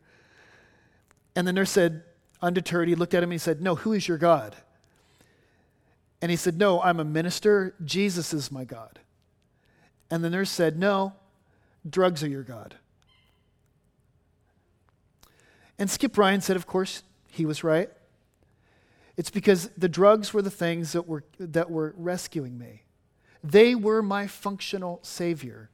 And 1.38 1.48
the 1.48 1.54
nurse 1.54 1.70
said, 1.70 2.02
undeterred, 2.42 2.88
he 2.88 2.96
looked 2.96 3.14
at 3.14 3.22
him 3.22 3.30
and 3.30 3.34
he 3.34 3.38
said, 3.38 3.62
No, 3.62 3.76
who 3.76 3.94
is 3.94 4.08
your 4.08 4.18
God? 4.18 4.56
And 6.20 6.32
he 6.32 6.36
said, 6.36 6.58
No, 6.58 6.82
I'm 6.82 7.00
a 7.00 7.06
minister. 7.06 7.76
Jesus 7.86 8.34
is 8.34 8.52
my 8.52 8.66
God. 8.66 8.98
And 10.10 10.24
the 10.24 10.32
nurse 10.32 10.50
said, 10.50 10.80
No, 10.80 11.14
drugs 11.88 12.24
are 12.24 12.28
your 12.28 12.42
God. 12.42 12.74
And 15.78 15.92
Skip 15.92 16.18
Ryan 16.18 16.42
said, 16.42 16.56
Of 16.56 16.66
course, 16.66 17.04
he 17.30 17.46
was 17.46 17.64
right. 17.64 17.92
It's 19.16 19.30
because 19.30 19.70
the 19.78 19.88
drugs 19.88 20.34
were 20.34 20.42
the 20.42 20.50
things 20.50 20.94
that 20.94 21.08
were, 21.08 21.24
that 21.38 21.70
were 21.70 21.94
rescuing 21.98 22.58
me. 22.58 22.82
They 23.44 23.76
were 23.76 24.02
my 24.02 24.26
functional 24.26 25.02
savior. 25.04 25.70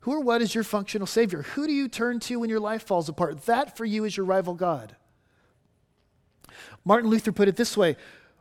Who 0.00 0.12
or 0.12 0.20
what 0.20 0.42
is 0.42 0.54
your 0.54 0.64
functional 0.64 1.06
Savior? 1.06 1.42
Who 1.42 1.66
do 1.66 1.72
you 1.72 1.88
turn 1.88 2.20
to 2.20 2.40
when 2.40 2.50
your 2.50 2.60
life 2.60 2.84
falls 2.84 3.08
apart? 3.08 3.46
That 3.46 3.76
for 3.76 3.84
you 3.84 4.04
is 4.04 4.16
your 4.16 4.26
rival 4.26 4.54
God. 4.54 4.96
Martin 6.84 7.10
Luther 7.10 7.32
put 7.32 7.48
it 7.48 7.56
this 7.56 7.76
way 7.76 7.96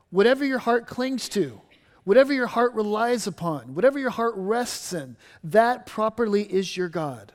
whatever 0.10 0.46
your 0.46 0.60
heart 0.60 0.88
clings 0.88 1.28
to, 1.30 1.60
whatever 2.04 2.32
your 2.34 2.48
heart 2.48 2.74
relies 2.74 3.28
upon, 3.28 3.76
whatever 3.76 4.00
your 4.00 4.10
heart 4.10 4.34
rests 4.38 4.94
in, 4.94 5.18
that 5.44 5.86
properly 5.86 6.44
is 6.44 6.78
your 6.78 6.90
God. 6.90 7.34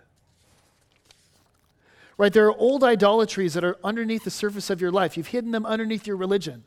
Right? 2.17 2.33
There 2.33 2.47
are 2.47 2.57
old 2.57 2.85
idolatries 2.85 3.55
that 3.55 3.65
are 3.65 3.77
underneath 3.83 4.25
the 4.25 4.31
surface 4.31 4.71
of 4.71 4.81
your 4.81 4.91
life. 4.91 5.17
You've 5.17 5.29
hidden 5.29 5.51
them 5.51 5.67
underneath 5.67 6.07
your 6.07 6.17
religion. 6.17 6.65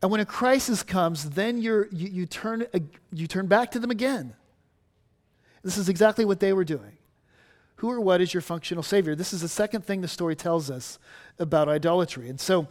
And 0.00 0.10
when 0.10 0.20
a 0.20 0.26
crisis 0.26 0.82
comes, 0.82 1.30
then 1.30 1.60
you 1.60 1.86
you, 1.90 2.26
turn, 2.26 2.66
you 3.12 3.26
turn 3.26 3.46
back 3.46 3.72
to 3.72 3.78
them 3.78 3.90
again. 3.90 4.34
This 5.68 5.76
is 5.76 5.90
exactly 5.90 6.24
what 6.24 6.40
they 6.40 6.54
were 6.54 6.64
doing. 6.64 6.96
Who 7.76 7.90
or 7.90 8.00
what 8.00 8.22
is 8.22 8.32
your 8.32 8.40
functional 8.40 8.82
Savior? 8.82 9.14
This 9.14 9.34
is 9.34 9.42
the 9.42 9.48
second 9.48 9.84
thing 9.84 10.00
the 10.00 10.08
story 10.08 10.34
tells 10.34 10.70
us 10.70 10.98
about 11.38 11.68
idolatry. 11.68 12.30
And 12.30 12.40
so 12.40 12.68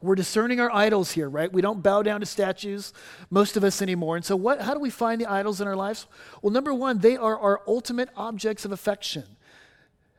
we're 0.00 0.14
discerning 0.14 0.58
our 0.58 0.72
idols 0.74 1.12
here, 1.12 1.28
right? 1.28 1.52
We 1.52 1.60
don't 1.60 1.82
bow 1.82 2.02
down 2.02 2.20
to 2.20 2.26
statues, 2.26 2.94
most 3.28 3.58
of 3.58 3.64
us 3.64 3.82
anymore. 3.82 4.16
And 4.16 4.24
so, 4.24 4.34
what, 4.34 4.62
how 4.62 4.72
do 4.72 4.80
we 4.80 4.88
find 4.88 5.20
the 5.20 5.30
idols 5.30 5.60
in 5.60 5.68
our 5.68 5.76
lives? 5.76 6.06
Well, 6.40 6.54
number 6.54 6.72
one, 6.72 7.00
they 7.00 7.18
are 7.18 7.38
our 7.38 7.60
ultimate 7.66 8.08
objects 8.16 8.64
of 8.64 8.72
affection. 8.72 9.24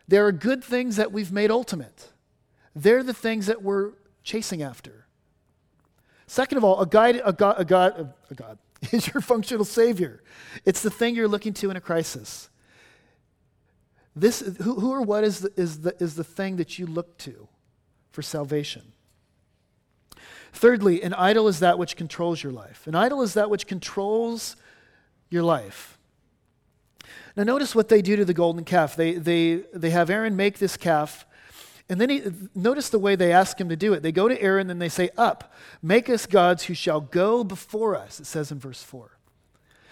There 0.08 0.24
are 0.28 0.32
good 0.32 0.64
things 0.64 0.98
that 0.98 1.12
we've 1.12 1.32
made 1.32 1.50
ultimate, 1.50 2.12
they're 2.76 3.02
the 3.02 3.12
things 3.12 3.48
that 3.48 3.64
we're 3.64 3.94
chasing 4.24 4.62
after. 4.62 5.08
Second 6.28 6.60
of 6.60 6.64
all, 6.64 6.80
a, 6.80 6.86
guide, 6.86 7.20
a, 7.26 7.34
God, 7.34 7.56
a, 7.58 7.66
God, 7.66 8.14
a 8.30 8.36
God, 8.36 8.60
is 8.92 9.14
your 9.14 9.22
functional 9.22 9.66
Savior. 9.66 10.22
It's 10.66 10.82
the 10.82 10.90
thing 10.90 11.16
you're 11.16 11.28
looking 11.28 11.54
to 11.56 11.70
in 11.70 11.78
a 11.78 11.82
crisis. 11.82 12.50
This, 14.16 14.40
who, 14.40 14.80
who 14.80 14.92
or 14.92 15.02
what 15.02 15.24
is 15.24 15.42
the, 15.42 15.52
is, 15.56 15.82
the, 15.82 15.96
is 16.00 16.16
the 16.16 16.24
thing 16.24 16.56
that 16.58 16.80
you 16.80 16.88
look 16.88 17.18
to 17.20 17.48
for 18.12 18.22
salvation? 18.22 18.94
Thirdly, 20.54 21.04
an 21.04 21.14
idol 21.14 21.48
is 21.48 21.60
that 21.60 21.78
which 21.78 21.96
controls 21.96 22.42
your 22.42 22.52
life. 22.52 22.88
An 22.88 22.96
idol 22.96 23.22
is 23.22 23.36
that 23.36 23.50
which 23.50 23.68
controls 23.68 24.56
your 25.30 25.44
life. 25.44 26.00
Now, 27.36 27.44
notice 27.44 27.76
what 27.76 27.90
they 27.90 28.02
do 28.02 28.16
to 28.16 28.26
the 28.26 28.34
golden 28.34 28.64
calf. 28.64 28.96
They, 28.96 29.14
they, 29.14 29.58
they 29.72 29.92
have 29.92 30.10
Aaron 30.10 30.36
make 30.36 30.58
this 30.58 30.76
calf, 30.76 31.27
and 31.90 32.02
then 32.02 32.10
he, 32.10 32.24
notice 32.54 32.90
the 32.90 33.00
way 33.00 33.16
they 33.16 33.32
ask 33.32 33.60
him 33.60 33.70
to 33.70 33.76
do 33.76 33.94
it. 33.94 34.04
They 34.04 34.12
go 34.12 34.28
to 34.28 34.42
Aaron 34.42 34.70
and 34.70 34.82
they 34.82 34.90
say, 34.90 35.10
Up, 35.18 35.54
make 35.82 36.10
us 36.10 36.26
gods 36.26 36.66
who 36.66 36.74
shall 36.74 37.00
go 37.00 37.44
before 37.44 37.96
us, 37.96 38.20
it 38.20 38.26
says 38.26 38.52
in 38.52 38.60
verse 38.60 38.84
4. 38.84 39.18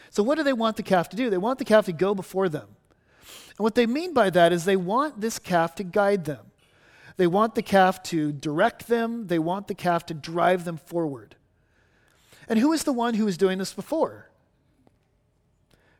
So, 0.09 0.21
what 0.21 0.37
do 0.37 0.43
they 0.43 0.53
want 0.53 0.77
the 0.77 0.83
calf 0.83 1.09
to 1.09 1.15
do? 1.15 1.29
They 1.29 1.37
want 1.37 1.59
the 1.59 1.65
calf 1.65 1.85
to 1.85 1.93
go 1.93 2.13
before 2.13 2.49
them. 2.49 2.67
And 3.57 3.63
what 3.63 3.75
they 3.75 3.85
mean 3.85 4.13
by 4.13 4.29
that 4.29 4.51
is 4.51 4.65
they 4.65 4.75
want 4.75 5.21
this 5.21 5.39
calf 5.39 5.75
to 5.75 5.83
guide 5.83 6.25
them. 6.25 6.51
They 7.17 7.27
want 7.27 7.55
the 7.55 7.61
calf 7.61 8.03
to 8.03 8.33
direct 8.33 8.87
them, 8.87 9.27
they 9.27 9.39
want 9.39 9.67
the 9.67 9.75
calf 9.75 10.05
to 10.07 10.13
drive 10.13 10.65
them 10.65 10.77
forward. 10.77 11.35
And 12.49 12.59
who 12.59 12.73
is 12.73 12.83
the 12.83 12.91
one 12.93 13.13
who 13.13 13.25
was 13.25 13.37
doing 13.37 13.57
this 13.57 13.73
before? 13.73 14.29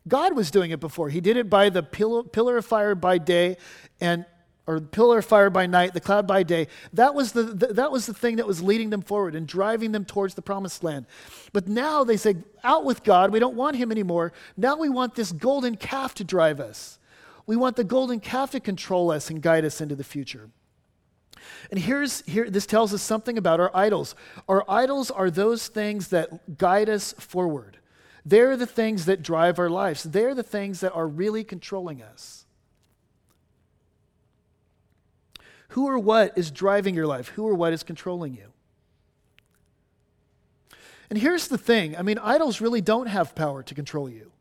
God 0.07 0.35
was 0.35 0.51
doing 0.51 0.71
it 0.71 0.79
before. 0.79 1.09
He 1.09 1.21
did 1.21 1.37
it 1.37 1.49
by 1.49 1.69
the 1.69 1.81
pillar, 1.81 2.57
of 2.57 2.65
fire 2.65 2.93
by 2.93 3.17
day 3.17 3.57
and 3.99 4.25
or 4.67 4.79
pillar 4.79 5.19
of 5.19 5.25
fire 5.25 5.49
by 5.49 5.65
night, 5.65 5.93
the 5.93 6.01
cloud 6.01 6.25
by 6.25 6.43
day. 6.43 6.67
That 6.93 7.13
was 7.13 7.31
the, 7.33 7.43
the, 7.43 7.67
that 7.67 7.91
was 7.91 8.05
the 8.05 8.13
thing 8.13 8.37
that 8.37 8.47
was 8.47 8.61
leading 8.61 8.89
them 8.89 9.01
forward 9.01 9.35
and 9.35 9.47
driving 9.47 9.91
them 9.91 10.05
towards 10.05 10.33
the 10.33 10.41
promised 10.41 10.83
land. 10.83 11.05
But 11.53 11.67
now 11.67 12.03
they 12.03 12.17
say, 12.17 12.37
out 12.63 12.83
with 12.83 13.03
God. 13.03 13.31
We 13.31 13.39
don't 13.39 13.55
want 13.55 13.75
him 13.75 13.91
anymore. 13.91 14.33
Now 14.57 14.75
we 14.77 14.89
want 14.89 15.15
this 15.15 15.31
golden 15.31 15.75
calf 15.75 16.15
to 16.15 16.23
drive 16.23 16.59
us. 16.59 16.99
We 17.45 17.55
want 17.55 17.75
the 17.75 17.83
golden 17.83 18.19
calf 18.19 18.51
to 18.51 18.59
control 18.59 19.11
us 19.11 19.29
and 19.29 19.41
guide 19.41 19.65
us 19.65 19.81
into 19.81 19.95
the 19.95 20.03
future. 20.03 20.49
And 21.69 21.79
here's 21.79 22.21
here 22.21 22.49
this 22.49 22.65
tells 22.65 22.93
us 22.93 23.01
something 23.01 23.37
about 23.37 23.59
our 23.59 23.71
idols. 23.75 24.15
Our 24.49 24.63
idols 24.69 25.11
are 25.11 25.29
those 25.29 25.67
things 25.67 26.07
that 26.09 26.57
guide 26.57 26.89
us 26.89 27.13
forward. 27.13 27.77
They're 28.25 28.57
the 28.57 28.65
things 28.65 29.05
that 29.05 29.21
drive 29.21 29.59
our 29.59 29.69
lives. 29.69 30.03
They're 30.03 30.33
the 30.33 30.43
things 30.43 30.79
that 30.79 30.93
are 30.93 31.07
really 31.07 31.43
controlling 31.43 32.01
us. 32.01 32.44
Who 35.75 35.89
or 35.89 35.99
what 35.99 36.37
is 36.37 36.51
driving 36.51 36.95
your 36.95 37.05
life? 37.05 37.27
Who 37.27 37.45
or 37.45 37.53
what 37.53 37.73
is 37.73 37.83
controlling 37.83 38.33
you? 38.33 38.47
And 41.09 41.19
here's 41.19 41.49
the 41.49 41.57
thing 41.57 41.97
I 41.97 42.01
mean, 42.01 42.17
idols 42.17 42.61
really 42.61 42.79
don't 42.79 43.07
have 43.07 43.35
power 43.35 43.61
to 43.63 43.75
control 43.75 44.07
you. 44.07 44.31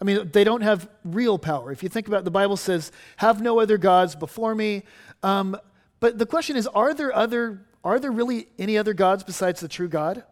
I 0.00 0.04
mean, 0.04 0.30
they 0.32 0.44
don't 0.44 0.60
have 0.60 0.88
real 1.04 1.36
power. 1.36 1.72
If 1.72 1.82
you 1.82 1.88
think 1.88 2.06
about 2.06 2.18
it, 2.18 2.24
the 2.26 2.30
Bible 2.30 2.56
says, 2.56 2.92
have 3.16 3.42
no 3.42 3.58
other 3.58 3.76
gods 3.76 4.14
before 4.14 4.54
me. 4.54 4.84
Um, 5.24 5.56
but 5.98 6.16
the 6.16 6.26
question 6.26 6.56
is, 6.56 6.68
are 6.68 6.94
there 6.94 7.12
other, 7.12 7.66
are 7.82 7.98
there 7.98 8.12
really 8.12 8.46
any 8.56 8.78
other 8.78 8.94
gods 8.94 9.24
besides 9.24 9.58
the 9.58 9.66
true 9.66 9.88
God? 9.88 10.22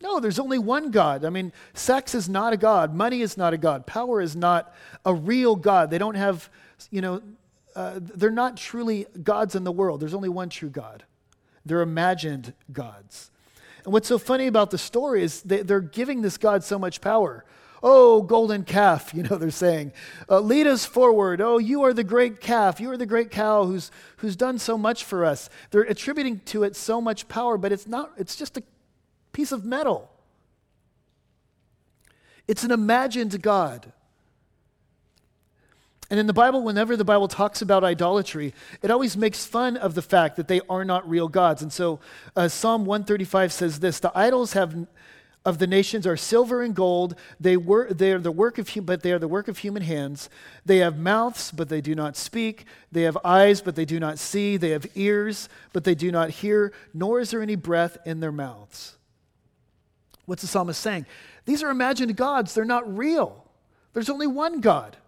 No, 0.00 0.18
there's 0.18 0.38
only 0.38 0.58
one 0.58 0.90
God. 0.90 1.26
I 1.26 1.30
mean, 1.30 1.52
sex 1.74 2.14
is 2.14 2.26
not 2.26 2.54
a 2.54 2.56
God. 2.56 2.94
Money 2.94 3.20
is 3.20 3.36
not 3.36 3.52
a 3.52 3.58
God. 3.58 3.84
Power 3.86 4.22
is 4.22 4.34
not 4.34 4.74
a 5.04 5.12
real 5.12 5.56
God. 5.56 5.90
They 5.90 5.98
don't 5.98 6.14
have, 6.14 6.48
you 6.90 7.02
know, 7.02 7.20
uh, 7.74 7.98
they're 8.00 8.30
not 8.30 8.56
truly 8.56 9.06
gods 9.22 9.54
in 9.54 9.64
the 9.64 9.72
world. 9.72 10.00
There's 10.00 10.14
only 10.14 10.28
one 10.28 10.48
true 10.48 10.70
God. 10.70 11.04
They're 11.64 11.82
imagined 11.82 12.54
gods. 12.72 13.30
And 13.84 13.92
what's 13.92 14.08
so 14.08 14.18
funny 14.18 14.46
about 14.46 14.70
the 14.70 14.78
story 14.78 15.22
is 15.22 15.42
they, 15.42 15.62
they're 15.62 15.80
giving 15.80 16.22
this 16.22 16.38
God 16.38 16.62
so 16.64 16.78
much 16.78 17.00
power. 17.00 17.44
Oh, 17.82 18.22
golden 18.22 18.62
calf, 18.62 19.12
you 19.14 19.24
know, 19.24 19.36
they're 19.36 19.50
saying, 19.50 19.92
uh, 20.28 20.40
lead 20.40 20.66
us 20.66 20.84
forward. 20.84 21.40
Oh, 21.40 21.58
you 21.58 21.82
are 21.82 21.92
the 21.92 22.04
great 22.04 22.40
calf. 22.40 22.80
You 22.80 22.90
are 22.90 22.96
the 22.96 23.06
great 23.06 23.30
cow 23.30 23.64
who's, 23.64 23.90
who's 24.18 24.36
done 24.36 24.58
so 24.58 24.78
much 24.78 25.04
for 25.04 25.24
us. 25.24 25.50
They're 25.70 25.82
attributing 25.82 26.40
to 26.46 26.62
it 26.64 26.76
so 26.76 27.00
much 27.00 27.28
power, 27.28 27.58
but 27.58 27.72
it's 27.72 27.86
not, 27.86 28.12
it's 28.16 28.36
just 28.36 28.56
a 28.56 28.62
piece 29.32 29.52
of 29.52 29.64
metal. 29.64 30.10
It's 32.46 32.64
an 32.64 32.70
imagined 32.70 33.40
God. 33.42 33.92
And 36.12 36.20
in 36.20 36.26
the 36.26 36.34
Bible, 36.34 36.62
whenever 36.62 36.94
the 36.94 37.06
Bible 37.06 37.26
talks 37.26 37.62
about 37.62 37.84
idolatry, 37.84 38.52
it 38.82 38.90
always 38.90 39.16
makes 39.16 39.46
fun 39.46 39.78
of 39.78 39.94
the 39.94 40.02
fact 40.02 40.36
that 40.36 40.46
they 40.46 40.60
are 40.68 40.84
not 40.84 41.08
real 41.08 41.26
gods. 41.26 41.62
And 41.62 41.72
so 41.72 42.00
uh, 42.36 42.48
Psalm 42.48 42.84
135 42.84 43.50
says 43.50 43.80
this 43.80 43.98
The 43.98 44.12
idols 44.14 44.52
have 44.52 44.86
of 45.46 45.56
the 45.56 45.66
nations 45.66 46.06
are 46.06 46.18
silver 46.18 46.60
and 46.60 46.74
gold. 46.74 47.14
They, 47.40 47.56
they 47.56 48.12
are 48.12 48.18
the 48.18 48.30
work 48.30 48.58
of, 48.58 48.70
but 48.84 49.02
they 49.02 49.10
are 49.10 49.18
the 49.18 49.26
work 49.26 49.48
of 49.48 49.56
human 49.56 49.80
hands. 49.80 50.28
They 50.66 50.76
have 50.78 50.98
mouths, 50.98 51.50
but 51.50 51.70
they 51.70 51.80
do 51.80 51.94
not 51.94 52.18
speak. 52.18 52.66
They 52.92 53.02
have 53.04 53.16
eyes, 53.24 53.62
but 53.62 53.74
they 53.74 53.86
do 53.86 53.98
not 53.98 54.18
see. 54.18 54.58
They 54.58 54.70
have 54.70 54.86
ears, 54.94 55.48
but 55.72 55.84
they 55.84 55.94
do 55.94 56.12
not 56.12 56.28
hear. 56.28 56.74
Nor 56.92 57.20
is 57.20 57.30
there 57.30 57.40
any 57.40 57.56
breath 57.56 57.96
in 58.04 58.20
their 58.20 58.32
mouths. 58.32 58.98
What's 60.26 60.42
the 60.42 60.48
psalmist 60.48 60.78
saying? 60.78 61.06
These 61.46 61.62
are 61.62 61.70
imagined 61.70 62.14
gods. 62.16 62.52
They're 62.52 62.66
not 62.66 62.98
real. 62.98 63.46
There's 63.94 64.10
only 64.10 64.26
one 64.26 64.60
God. 64.60 64.98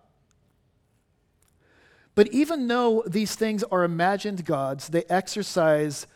But 2.15 2.29
even 2.29 2.69
though 2.69 3.03
these 3.07 3.35
things 3.35 3.65
are 3.65 3.85
imagined 3.85 4.45
gods, 4.45 4.89
they 4.89 5.05
exercise 5.09 6.07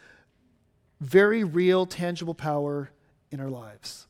very 1.00 1.44
real, 1.44 1.86
tangible 1.86 2.34
power 2.34 2.90
in 3.30 3.40
our 3.40 3.50
lives 3.50 4.08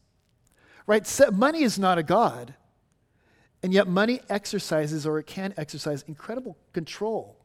right? 0.88 1.06
So 1.06 1.30
money 1.30 1.62
is 1.62 1.78
not 1.78 1.98
a 1.98 2.02
God. 2.02 2.54
And 3.62 3.72
yet, 3.72 3.86
money 3.86 4.20
exercises, 4.28 5.06
or 5.06 5.18
it 5.18 5.26
can 5.26 5.52
exercise, 5.56 6.04
incredible 6.08 6.56
control 6.72 7.36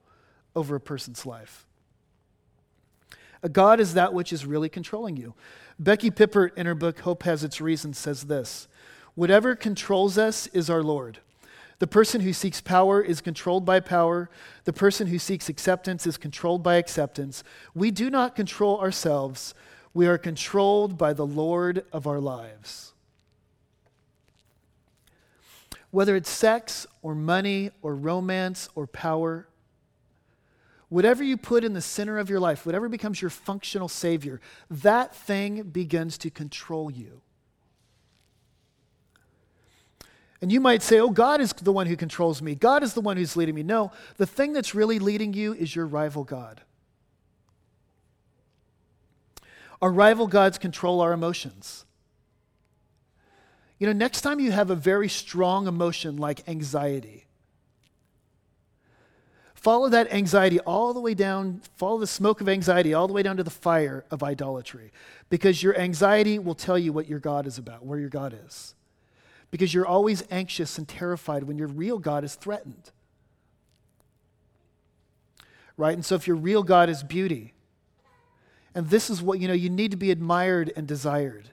over 0.56 0.75
a 0.75 0.79
person's 0.79 1.25
life. 1.25 1.67
A 3.41 3.49
God 3.49 3.79
is 3.79 3.95
that 3.95 4.13
which 4.13 4.32
is 4.32 4.45
really 4.45 4.69
controlling 4.69 5.17
you. 5.17 5.34
Becky 5.77 6.10
Pippert, 6.10 6.56
in 6.56 6.65
her 6.65 6.75
book 6.75 6.99
Hope 6.99 7.23
Has 7.23 7.43
Its 7.43 7.60
Reasons, 7.60 7.97
says 7.97 8.23
this 8.23 8.67
Whatever 9.15 9.56
controls 9.56 10.17
us 10.17 10.47
is 10.47 10.69
our 10.69 10.84
Lord. 10.84 11.19
The 11.84 11.88
person 11.88 12.22
who 12.22 12.32
seeks 12.32 12.62
power 12.62 13.02
is 13.02 13.19
controlled 13.19 13.65
by 13.65 13.82
power. 13.82 14.30
The 14.63 14.72
person 14.72 15.08
who 15.08 15.19
seeks 15.19 15.50
acceptance 15.50 16.08
is 16.08 16.15
controlled 16.15 16.63
by 16.63 16.76
acceptance. 16.76 17.43
We 17.76 17.91
do 17.91 18.10
not 18.10 18.38
control 18.38 18.80
ourselves, 18.80 19.54
we 19.93 20.08
are 20.08 20.17
controlled 20.17 20.98
by 20.98 21.12
the 21.12 21.26
Lord 21.26 21.84
of 21.91 22.08
our 22.08 22.22
lives. 22.22 22.93
whether 25.91 26.15
it's 26.15 26.30
sex 26.30 26.88
or 27.02 27.13
money 27.13 27.72
or 27.82 27.96
romance 27.96 28.69
or 28.76 28.88
power, 28.88 29.50
whatever 30.88 31.22
you 31.22 31.36
put 31.36 31.65
in 31.65 31.74
the 31.74 31.82
center 31.82 32.17
of 32.17 32.30
your 32.30 32.39
life, 32.39 32.65
whatever 32.65 32.88
becomes 32.88 33.22
your 33.22 33.30
functional 33.30 33.89
savior, 33.89 34.39
that 34.72 35.13
thing 35.13 35.63
begins 35.63 36.17
to 36.17 36.30
control 36.30 36.89
you. 36.89 37.22
And 40.43 40.51
you 40.51 40.60
might 40.60 40.82
say, 40.82 40.99
oh, 40.99 41.10
God 41.10 41.39
is 41.39 41.53
the 41.53 41.71
one 41.71 41.88
who 41.88 41.95
controls 41.95 42.41
me. 42.41 42.53
God 42.53 42.84
is 42.84 42.93
the 42.93 42.99
one 42.99 43.15
who's 43.15 43.38
leading 43.38 43.56
me. 43.56 43.63
No, 43.63 43.93
the 44.17 44.25
thing 44.25 44.51
that's 44.51 44.75
really 44.75 44.99
leading 44.99 45.32
you 45.32 45.53
is 45.53 45.73
your 45.73 45.88
rival 45.88 46.25
God. 46.25 46.60
Our 49.82 49.89
rival 49.89 50.27
gods 50.27 50.58
control 50.58 50.99
our 50.99 51.13
emotions. 51.13 51.86
You 53.79 53.88
know, 53.88 53.93
next 53.93 54.19
time 54.19 54.41
you 54.41 54.51
have 54.51 54.69
a 54.69 54.75
very 54.75 55.08
strong 55.08 55.65
emotion 55.65 56.17
like 56.17 56.45
anxiety, 56.49 57.25
follow 59.56 59.88
that 59.88 60.12
anxiety 60.12 60.60
all 60.60 60.93
the 60.93 60.99
way 60.99 61.13
down, 61.13 61.62
follow 61.77 61.99
the 61.99 62.06
smoke 62.06 62.41
of 62.41 62.49
anxiety 62.49 62.93
all 62.93 63.08
the 63.08 63.13
way 63.13 63.23
down 63.23 63.38
to 63.38 63.43
the 63.43 63.49
fire 63.49 64.03
of 64.12 64.21
idolatry. 64.21 64.91
Because 65.29 65.63
your 65.63 65.79
anxiety 65.79 66.38
will 66.38 66.53
tell 66.53 66.77
you 66.77 66.91
what 66.91 67.08
your 67.08 67.19
God 67.19 67.47
is 67.47 67.58
about, 67.58 67.86
where 67.86 67.97
your 67.97 68.10
God 68.10 68.38
is. 68.45 68.75
Because 69.54 69.72
you're 69.72 69.86
always 69.86 70.24
anxious 70.32 70.80
and 70.80 70.88
terrified 70.88 71.44
when 71.44 71.60
your 71.60 71.68
real 71.68 72.00
God 72.00 72.24
is 72.24 72.34
threatened. 72.34 72.89
Right? 75.78 75.94
And 75.94 76.04
so 76.04 76.16
if 76.16 76.26
your 76.26 76.36
real 76.36 76.63
God 76.63 76.89
is 76.89 77.04
beauty, 77.04 77.54
and 78.74 78.89
this 78.89 79.12
is 79.12 79.22
what, 79.22 79.39
you 79.39 79.48
know, 79.48 79.54
you 79.54 79.70
need 79.70 79.92
to 79.92 79.98
be 79.98 80.10
admired 80.10 80.74
and 80.76 80.88
desired 80.88 81.52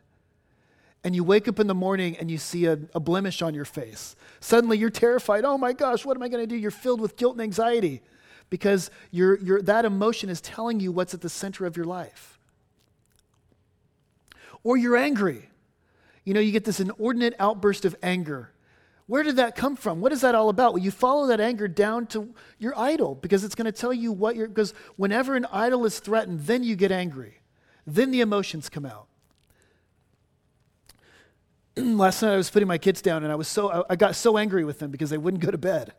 and 1.02 1.14
you 1.14 1.24
wake 1.24 1.48
up 1.48 1.58
in 1.58 1.66
the 1.66 1.74
morning 1.74 2.16
and 2.18 2.30
you 2.30 2.38
see 2.38 2.66
a, 2.66 2.78
a, 2.94 3.00
blemish 3.00 3.40
on 3.40 3.54
your 3.54 3.64
face. 3.64 4.16
Suddenly 4.40 4.78
you're 4.78 4.90
terrified. 4.90 5.44
Oh 5.44 5.56
my 5.56 5.72
gosh, 5.72 6.04
what 6.04 6.16
am 6.16 6.22
I 6.22 6.28
going 6.28 6.42
to 6.42 6.46
do? 6.46 6.56
You're 6.56 6.70
filled 6.70 7.00
with 7.00 7.16
guilt 7.16 7.34
and 7.34 7.42
anxiety 7.42 8.02
because 8.50 8.90
you're, 9.10 9.38
you're, 9.38 9.62
that 9.62 9.84
emotion 9.84 10.28
is 10.28 10.40
telling 10.40 10.80
you 10.80 10.92
what's 10.92 11.14
at 11.14 11.20
the 11.20 11.28
center 11.28 11.64
of 11.64 11.76
your 11.76 11.86
life. 11.86 12.38
Or 14.62 14.76
you're 14.76 14.96
angry. 14.96 15.49
You 16.24 16.34
know, 16.34 16.40
you 16.40 16.52
get 16.52 16.64
this 16.64 16.80
inordinate 16.80 17.34
outburst 17.38 17.84
of 17.84 17.96
anger. 18.02 18.52
Where 19.06 19.22
did 19.22 19.36
that 19.36 19.56
come 19.56 19.74
from? 19.74 20.00
What 20.00 20.12
is 20.12 20.20
that 20.20 20.34
all 20.34 20.48
about? 20.48 20.74
Well, 20.74 20.82
you 20.82 20.90
follow 20.90 21.26
that 21.28 21.40
anger 21.40 21.66
down 21.66 22.06
to 22.08 22.32
your 22.58 22.78
idol 22.78 23.16
because 23.16 23.42
it's 23.42 23.54
going 23.54 23.64
to 23.64 23.72
tell 23.72 23.92
you 23.92 24.12
what 24.12 24.36
you're, 24.36 24.48
because 24.48 24.72
whenever 24.96 25.34
an 25.34 25.46
idol 25.50 25.84
is 25.84 25.98
threatened, 25.98 26.40
then 26.40 26.62
you 26.62 26.76
get 26.76 26.92
angry. 26.92 27.40
Then 27.86 28.12
the 28.12 28.20
emotions 28.20 28.68
come 28.68 28.86
out. 28.86 29.08
last 31.76 32.22
night 32.22 32.32
I 32.32 32.36
was 32.36 32.50
putting 32.50 32.68
my 32.68 32.78
kids 32.78 33.02
down 33.02 33.22
and 33.22 33.32
I 33.32 33.36
was 33.36 33.48
so 33.48 33.84
I 33.88 33.96
got 33.96 34.16
so 34.16 34.36
angry 34.36 34.64
with 34.64 34.78
them 34.78 34.90
because 34.90 35.10
they 35.10 35.18
wouldn't 35.18 35.42
go 35.42 35.50
to 35.50 35.58
bed. 35.58 35.92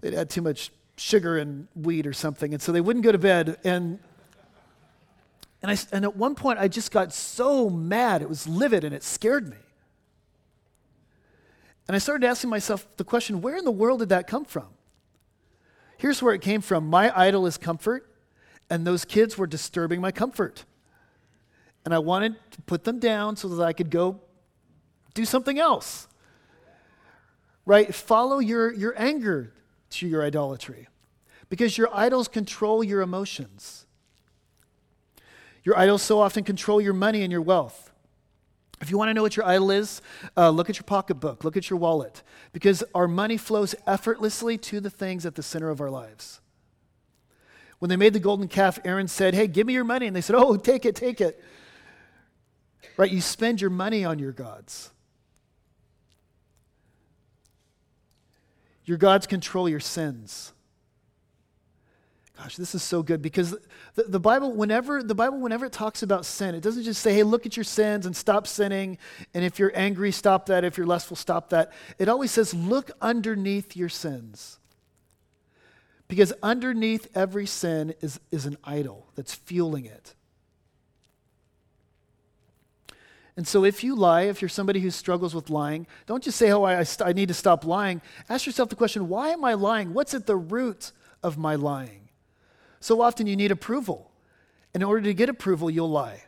They'd 0.00 0.12
had 0.12 0.30
too 0.30 0.42
much 0.42 0.70
sugar 0.96 1.38
and 1.38 1.68
weed 1.74 2.06
or 2.06 2.12
something, 2.12 2.52
and 2.52 2.62
so 2.62 2.72
they 2.72 2.80
wouldn't 2.80 3.04
go 3.04 3.12
to 3.12 3.18
bed. 3.18 3.58
And 3.64 3.98
and 5.66 5.76
I 5.76 5.96
and 5.96 6.04
at 6.04 6.16
one 6.16 6.36
point 6.36 6.60
I 6.60 6.68
just 6.68 6.92
got 6.92 7.12
so 7.12 7.68
mad 7.68 8.22
it 8.22 8.28
was 8.28 8.46
livid 8.46 8.84
and 8.84 8.94
it 8.94 9.02
scared 9.02 9.50
me. 9.50 9.56
And 11.88 11.96
I 11.96 11.98
started 11.98 12.24
asking 12.24 12.50
myself 12.50 12.86
the 12.96 13.04
question 13.04 13.40
where 13.40 13.56
in 13.56 13.64
the 13.64 13.72
world 13.72 13.98
did 13.98 14.10
that 14.10 14.28
come 14.28 14.44
from? 14.44 14.68
Here's 15.98 16.22
where 16.22 16.34
it 16.34 16.40
came 16.40 16.60
from 16.60 16.86
my 16.86 17.12
idol 17.18 17.46
is 17.46 17.58
comfort, 17.58 18.08
and 18.70 18.86
those 18.86 19.04
kids 19.04 19.36
were 19.36 19.46
disturbing 19.48 20.00
my 20.00 20.12
comfort. 20.12 20.64
And 21.84 21.92
I 21.92 21.98
wanted 21.98 22.36
to 22.52 22.62
put 22.62 22.84
them 22.84 23.00
down 23.00 23.34
so 23.34 23.48
that 23.48 23.64
I 23.64 23.72
could 23.72 23.90
go 23.90 24.20
do 25.14 25.24
something 25.24 25.58
else. 25.58 26.06
Right? 27.64 27.92
Follow 27.92 28.38
your, 28.38 28.72
your 28.72 28.94
anger 28.96 29.52
to 29.90 30.06
your 30.06 30.24
idolatry 30.24 30.86
because 31.48 31.76
your 31.76 31.88
idols 31.92 32.28
control 32.28 32.84
your 32.84 33.00
emotions. 33.00 33.85
Your 35.66 35.76
idols 35.76 36.00
so 36.00 36.20
often 36.20 36.44
control 36.44 36.80
your 36.80 36.92
money 36.92 37.22
and 37.22 37.32
your 37.32 37.42
wealth. 37.42 37.90
If 38.80 38.88
you 38.88 38.96
want 38.96 39.08
to 39.08 39.14
know 39.14 39.22
what 39.22 39.36
your 39.36 39.44
idol 39.44 39.72
is, 39.72 40.00
uh, 40.36 40.48
look 40.50 40.70
at 40.70 40.76
your 40.76 40.84
pocketbook, 40.84 41.42
look 41.42 41.56
at 41.56 41.68
your 41.68 41.78
wallet, 41.80 42.22
because 42.52 42.84
our 42.94 43.08
money 43.08 43.36
flows 43.36 43.74
effortlessly 43.84 44.58
to 44.58 44.78
the 44.78 44.90
things 44.90 45.26
at 45.26 45.34
the 45.34 45.42
center 45.42 45.68
of 45.68 45.80
our 45.80 45.90
lives. 45.90 46.40
When 47.80 47.88
they 47.88 47.96
made 47.96 48.12
the 48.12 48.20
golden 48.20 48.46
calf, 48.46 48.78
Aaron 48.84 49.08
said, 49.08 49.34
Hey, 49.34 49.48
give 49.48 49.66
me 49.66 49.72
your 49.72 49.82
money. 49.82 50.06
And 50.06 50.14
they 50.14 50.20
said, 50.20 50.36
Oh, 50.36 50.56
take 50.56 50.84
it, 50.84 50.94
take 50.94 51.20
it. 51.20 51.42
Right? 52.96 53.10
You 53.10 53.20
spend 53.20 53.60
your 53.60 53.70
money 53.70 54.04
on 54.04 54.20
your 54.20 54.32
gods. 54.32 54.90
Your 58.84 58.98
gods 58.98 59.26
control 59.26 59.68
your 59.68 59.80
sins. 59.80 60.52
Gosh, 62.36 62.56
this 62.56 62.74
is 62.74 62.82
so 62.82 63.02
good 63.02 63.22
because 63.22 63.56
the, 63.94 64.02
the, 64.02 64.20
Bible, 64.20 64.52
whenever 64.52 65.02
the 65.02 65.14
Bible, 65.14 65.40
whenever 65.40 65.64
it 65.64 65.72
talks 65.72 66.02
about 66.02 66.26
sin, 66.26 66.54
it 66.54 66.62
doesn't 66.62 66.82
just 66.82 67.00
say, 67.00 67.14
"Hey, 67.14 67.22
look 67.22 67.46
at 67.46 67.56
your 67.56 67.64
sins 67.64 68.04
and 68.04 68.14
stop 68.14 68.46
sinning," 68.46 68.98
and 69.32 69.42
if 69.42 69.58
you're 69.58 69.72
angry, 69.74 70.12
stop 70.12 70.46
that. 70.46 70.62
If 70.62 70.76
you're 70.76 70.86
lustful, 70.86 71.16
stop 71.16 71.50
that. 71.50 71.72
It 71.98 72.08
always 72.08 72.30
says, 72.30 72.52
"Look 72.52 72.90
underneath 73.00 73.74
your 73.74 73.88
sins," 73.88 74.58
because 76.08 76.32
underneath 76.42 77.08
every 77.16 77.46
sin 77.46 77.94
is 78.02 78.20
is 78.30 78.44
an 78.44 78.58
idol 78.64 79.06
that's 79.14 79.34
fueling 79.34 79.86
it. 79.86 80.14
And 83.34 83.46
so, 83.46 83.64
if 83.64 83.82
you 83.82 83.94
lie, 83.94 84.22
if 84.22 84.42
you're 84.42 84.48
somebody 84.50 84.80
who 84.80 84.90
struggles 84.90 85.34
with 85.34 85.50
lying, 85.50 85.86
don't 86.06 86.24
just 86.24 86.38
say, 86.38 86.50
Oh, 86.52 86.64
I, 86.64 86.86
I, 87.04 87.12
need 87.12 87.28
to 87.28 87.34
stop 87.34 87.66
lying. 87.66 88.00
Ask 88.30 88.46
yourself 88.46 88.70
the 88.70 88.76
question, 88.76 89.10
Why 89.10 89.28
am 89.28 89.44
I 89.44 89.52
lying? 89.52 89.92
What's 89.92 90.14
at 90.14 90.26
the 90.26 90.36
root 90.36 90.92
of 91.22 91.36
my 91.36 91.54
lying? 91.54 92.05
So 92.86 93.00
often 93.00 93.26
you 93.26 93.34
need 93.34 93.50
approval. 93.50 94.12
And 94.72 94.80
In 94.80 94.88
order 94.88 95.02
to 95.02 95.12
get 95.12 95.28
approval, 95.28 95.68
you'll 95.68 95.90
lie. 95.90 96.22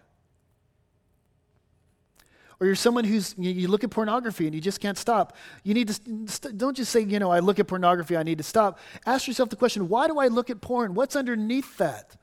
Or 2.59 2.67
you're 2.67 2.75
someone 2.75 3.05
who's, 3.05 3.33
you 3.39 3.69
look 3.69 3.85
at 3.85 3.91
pornography 3.91 4.47
and 4.47 4.53
you 4.57 4.61
just 4.61 4.81
can't 4.81 4.99
stop. 4.99 5.37
You 5.63 5.73
need 5.73 5.87
to, 5.87 6.53
don't 6.53 6.77
just 6.77 6.91
say, 6.91 7.03
you 7.03 7.21
know, 7.21 7.31
I 7.31 7.39
look 7.39 7.61
at 7.61 7.69
pornography, 7.69 8.17
I 8.17 8.25
need 8.25 8.39
to 8.39 8.45
stop. 8.45 8.81
Ask 9.07 9.29
yourself 9.29 9.51
the 9.51 9.55
question, 9.55 9.89
why 9.89 10.09
do 10.09 10.19
I 10.19 10.27
look 10.27 10.51
at 10.51 10.61
porn? 10.61 10.95
What's 10.95 11.15
underneath 11.15 11.77
that? 11.77 12.17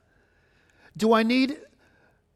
Do 0.94 1.14
I 1.14 1.22
need 1.22 1.56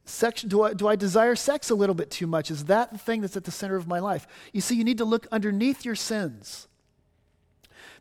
sex? 0.07 0.41
Do 0.41 0.63
I, 0.63 0.73
do 0.73 0.89
I 0.89 0.97
desire 0.97 1.37
sex 1.37 1.69
a 1.69 1.75
little 1.75 1.95
bit 1.95 2.11
too 2.11 2.27
much? 2.27 2.51
Is 2.51 2.65
that 2.65 2.93
the 2.93 2.99
thing 2.99 3.21
that's 3.21 3.37
at 3.37 3.45
the 3.45 3.51
center 3.51 3.77
of 3.77 3.87
my 3.87 3.99
life? 3.99 4.27
You 4.55 4.63
see, 4.63 4.75
you 4.75 4.85
need 4.85 4.97
to 4.99 5.05
look 5.05 5.27
underneath 5.31 5.85
your 5.85 5.97
sins. 5.97 6.67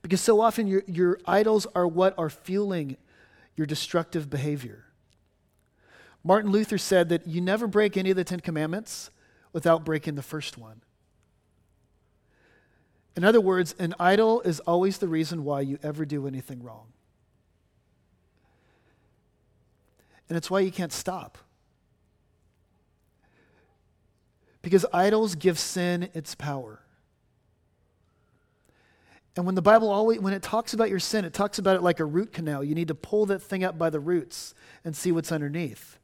Because 0.02 0.22
so 0.22 0.40
often 0.40 0.68
your, 0.68 0.84
your 0.88 1.20
idols 1.26 1.68
are 1.76 1.86
what 1.86 2.18
are 2.18 2.30
fueling 2.30 2.96
your 3.60 3.65
destructive 3.65 4.30
behavior. 4.30 4.86
Martin 6.24 6.50
Luther 6.50 6.78
said 6.78 7.10
that 7.10 7.28
you 7.28 7.41
never 7.41 7.67
break 7.67 7.98
any 7.98 8.10
of 8.10 8.15
the 8.15 8.24
Ten 8.24 8.39
Commandments 8.39 9.10
without 9.52 9.84
breaking 9.84 10.15
the 10.15 10.22
first 10.22 10.58
one. 10.58 10.82
In 13.17 13.26
other 13.26 13.41
words, 13.41 13.76
an 13.78 13.95
idol 14.00 14.39
is 14.41 14.62
always 14.62 15.00
the 15.00 15.10
reason 15.10 15.43
why 15.43 15.60
you 15.60 15.78
ever 15.84 16.06
do 16.06 16.26
anything 16.26 16.63
wrong. 16.63 16.93
And 20.30 20.38
it's 20.38 20.50
why 20.50 20.62
you 20.62 20.72
can't 20.72 20.93
stop. 20.93 21.38
Because 24.62 24.86
idols 24.93 25.36
give 25.36 25.60
sin 25.60 26.08
its 26.13 26.34
power. 26.34 26.80
And 29.36 29.46
when 29.46 29.56
the 29.56 29.62
Bible 29.62 29.89
always, 29.89 30.20
when 30.20 30.34
it 30.34 30.42
talks 30.42 30.74
about 30.74 30.89
your 30.89 31.00
sin, 31.00 31.24
it 31.24 31.34
talks 31.34 31.60
about 31.60 31.76
it 31.76 31.82
like 31.82 32.00
a 32.00 32.06
root 32.06 32.34
canal. 32.34 32.63
You 32.63 32.76
need 32.76 32.88
to 32.89 32.96
pull 32.96 33.26
that 33.28 33.42
thing 33.42 33.63
up 33.63 33.78
by 33.78 33.89
the 33.89 34.00
roots 34.00 34.54
and 34.84 34.96
see 34.96 35.12
what's 35.12 35.32
underneath. 35.32 35.98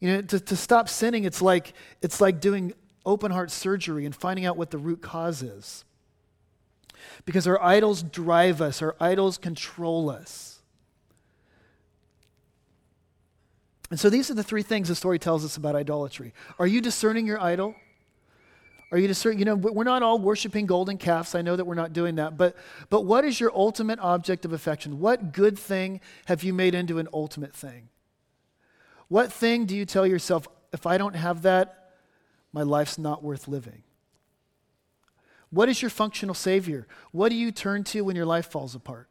You 0.00 0.08
know, 0.08 0.22
to, 0.22 0.40
to 0.40 0.56
stop 0.56 0.88
sinning, 0.88 1.24
it's 1.24 1.42
like, 1.42 1.74
it's 2.00 2.20
like 2.20 2.40
doing 2.40 2.72
open 3.04 3.32
heart 3.32 3.50
surgery 3.50 4.04
and 4.04 4.14
finding 4.14 4.46
out 4.46 4.56
what 4.56 4.70
the 4.70 4.78
root 4.78 5.02
cause 5.02 5.42
is. 5.42 5.84
Because 7.24 7.46
our 7.46 7.60
idols 7.62 8.02
drive 8.02 8.60
us, 8.60 8.80
our 8.80 8.94
idols 9.00 9.38
control 9.38 10.10
us. 10.10 10.60
And 13.90 13.98
so 13.98 14.10
these 14.10 14.30
are 14.30 14.34
the 14.34 14.42
three 14.42 14.62
things 14.62 14.88
the 14.88 14.94
story 14.94 15.18
tells 15.18 15.44
us 15.44 15.56
about 15.56 15.74
idolatry. 15.74 16.34
Are 16.58 16.66
you 16.66 16.80
discerning 16.80 17.26
your 17.26 17.40
idol? 17.40 17.74
Are 18.90 18.98
you 18.98 19.06
discerning? 19.06 19.38
You 19.38 19.44
know, 19.44 19.54
we're 19.54 19.84
not 19.84 20.02
all 20.02 20.18
worshiping 20.18 20.64
golden 20.66 20.96
calves. 20.96 21.34
I 21.34 21.42
know 21.42 21.56
that 21.56 21.66
we're 21.66 21.74
not 21.74 21.92
doing 21.92 22.14
that. 22.14 22.38
But, 22.38 22.56
but 22.88 23.02
what 23.02 23.24
is 23.24 23.38
your 23.38 23.54
ultimate 23.54 23.98
object 23.98 24.44
of 24.44 24.52
affection? 24.52 24.98
What 24.98 25.32
good 25.32 25.58
thing 25.58 26.00
have 26.26 26.42
you 26.42 26.54
made 26.54 26.74
into 26.74 26.98
an 26.98 27.08
ultimate 27.12 27.54
thing? 27.54 27.90
What 29.08 29.32
thing 29.32 29.66
do 29.66 29.76
you 29.76 29.84
tell 29.84 30.06
yourself, 30.06 30.48
if 30.72 30.86
I 30.86 30.96
don't 30.96 31.16
have 31.16 31.42
that, 31.42 31.90
my 32.52 32.62
life's 32.62 32.98
not 32.98 33.22
worth 33.22 33.46
living? 33.46 33.82
What 35.50 35.68
is 35.68 35.82
your 35.82 35.90
functional 35.90 36.34
Savior? 36.34 36.86
What 37.12 37.28
do 37.30 37.34
you 37.34 37.52
turn 37.52 37.84
to 37.84 38.02
when 38.02 38.16
your 38.16 38.26
life 38.26 38.46
falls 38.50 38.74
apart? 38.74 39.08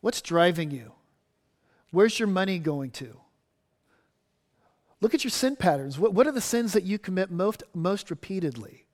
What's 0.00 0.20
driving 0.20 0.70
you? 0.70 0.92
Where's 1.90 2.18
your 2.18 2.28
money 2.28 2.58
going 2.58 2.90
to? 2.92 3.20
Look 5.04 5.12
at 5.12 5.22
your 5.22 5.30
sin 5.30 5.54
patterns. 5.54 5.98
What, 5.98 6.14
what 6.14 6.26
are 6.26 6.32
the 6.32 6.40
sins 6.40 6.72
that 6.72 6.84
you 6.84 6.98
commit 6.98 7.30
most, 7.30 7.62
most 7.74 8.08
repeatedly? 8.08 8.86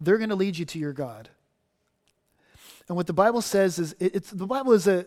They're 0.00 0.16
going 0.16 0.28
to 0.28 0.36
lead 0.36 0.56
you 0.56 0.64
to 0.66 0.78
your 0.78 0.92
God. 0.92 1.28
And 2.86 2.96
what 2.96 3.08
the 3.08 3.12
Bible 3.12 3.42
says 3.42 3.80
is 3.80 3.96
it, 3.98 4.14
it's, 4.14 4.30
the 4.30 4.46
Bible 4.46 4.74
is, 4.74 4.86
a, 4.86 5.06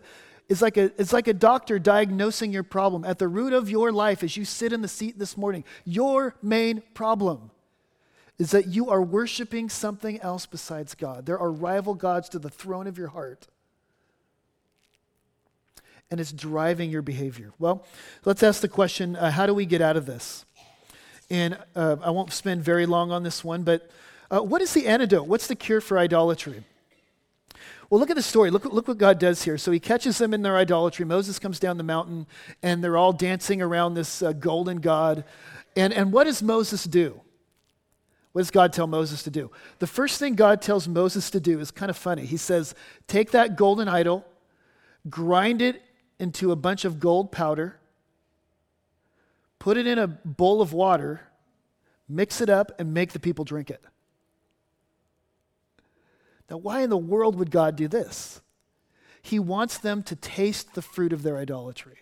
is 0.50 0.62
like 0.62 0.76
a, 0.76 0.92
it's 1.00 1.14
like 1.14 1.30
a 1.30 1.34
doctor 1.34 1.80
diagnosing 1.80 2.52
your 2.52 2.64
problem. 2.64 3.06
At 3.06 3.20
the 3.20 3.30
root 3.30 3.54
of 3.54 3.70
your 3.70 3.94
life, 3.94 4.22
as 4.22 4.36
you 4.36 4.44
sit 4.44 4.74
in 4.74 4.82
the 4.82 4.90
seat 4.90 5.18
this 5.18 5.38
morning, 5.38 5.64
your 5.86 6.36
main 6.42 6.84
problem 6.94 7.50
is 8.38 8.52
that 8.52 8.68
you 8.68 8.90
are 8.90 9.02
worshiping 9.02 9.70
something 9.70 10.20
else 10.20 10.46
besides 10.46 10.94
God. 10.94 11.26
There 11.26 11.40
are 11.40 11.50
rival 11.50 11.94
gods 11.94 12.28
to 12.28 12.40
the 12.40 12.50
throne 12.50 12.86
of 12.86 12.98
your 12.98 13.08
heart 13.08 13.48
and 16.12 16.20
it's 16.20 16.34
driving 16.34 16.92
your 16.92 17.02
behavior. 17.02 17.54
Well, 17.58 17.86
let's 18.26 18.44
ask 18.44 18.62
the 18.62 18.68
question 18.68 19.16
uh, 19.16 19.32
how 19.32 19.46
do 19.46 19.54
we 19.54 19.66
get 19.66 19.82
out 19.82 19.96
of 19.96 20.06
this? 20.06 20.46
And 21.30 21.58
uh, 21.76 21.96
I 22.04 22.10
won't 22.10 22.34
spend 22.34 22.62
very 22.62 22.86
long 22.86 23.12
on 23.12 23.24
this 23.24 23.44
one, 23.44 23.64
but 23.64 23.90
uh, 24.30 24.42
what 24.42 24.62
is 24.62 24.74
the 24.74 24.88
antidote? 24.88 25.28
What's 25.28 25.48
the 25.48 25.56
cure 25.56 25.80
for 25.80 25.98
idolatry? 25.98 26.64
Well, 27.90 28.00
look 28.00 28.10
at 28.10 28.16
the 28.16 28.22
story. 28.22 28.52
Look, 28.52 28.66
look 28.66 28.88
what 28.88 28.98
God 28.98 29.20
does 29.20 29.44
here. 29.44 29.58
So 29.58 29.72
he 29.72 29.80
catches 29.80 30.18
them 30.18 30.34
in 30.34 30.42
their 30.42 30.58
idolatry. 30.58 31.06
Moses 31.06 31.40
comes 31.40 31.60
down 31.60 31.78
the 31.78 31.84
mountain, 31.84 32.28
and 32.62 32.84
they're 32.84 32.98
all 32.98 33.14
dancing 33.14 33.62
around 33.62 33.94
this 33.94 34.22
uh, 34.22 34.34
golden 34.34 34.78
God. 34.78 35.24
And, 35.76 35.94
and 35.94 36.12
what 36.12 36.26
does 36.26 36.44
Moses 36.44 36.84
do? 36.84 37.20
What 38.32 38.42
does 38.42 38.52
God 38.52 38.72
tell 38.72 38.88
Moses 38.88 39.24
to 39.24 39.30
do? 39.30 39.52
The 39.80 39.88
first 39.88 40.20
thing 40.20 40.36
God 40.36 40.62
tells 40.62 40.88
Moses 40.88 41.30
to 41.32 41.42
do 41.42 41.60
is 41.60 41.70
kind 41.70 41.90
of 41.90 41.98
funny. 41.98 42.26
He 42.26 42.38
says, 42.38 42.76
Take 43.08 43.32
that 43.32 43.58
golden 43.58 43.90
idol, 43.90 44.26
grind 45.10 45.62
it 45.62 45.82
into 46.22 46.52
a 46.52 46.56
bunch 46.56 46.86
of 46.86 47.00
gold 47.00 47.32
powder, 47.32 47.80
put 49.58 49.76
it 49.76 49.88
in 49.88 49.98
a 49.98 50.06
bowl 50.06 50.62
of 50.62 50.72
water, 50.72 51.22
mix 52.08 52.40
it 52.40 52.50
up, 52.50 52.72
and 52.80 52.94
make 52.94 53.12
the 53.12 53.20
people 53.20 53.44
drink 53.44 53.72
it. 53.72 53.84
Now, 56.48 56.58
why 56.58 56.82
in 56.82 56.92
the 56.92 56.98
world 56.98 57.40
would 57.40 57.50
God 57.50 57.76
do 57.76 57.88
this? 57.88 58.40
He 59.24 59.40
wants 59.40 59.80
them 59.80 60.04
to 60.04 60.16
taste 60.16 60.76
the 60.76 60.84
fruit 60.84 61.12
of 61.12 61.24
their 61.24 61.38
idolatry. 61.38 61.98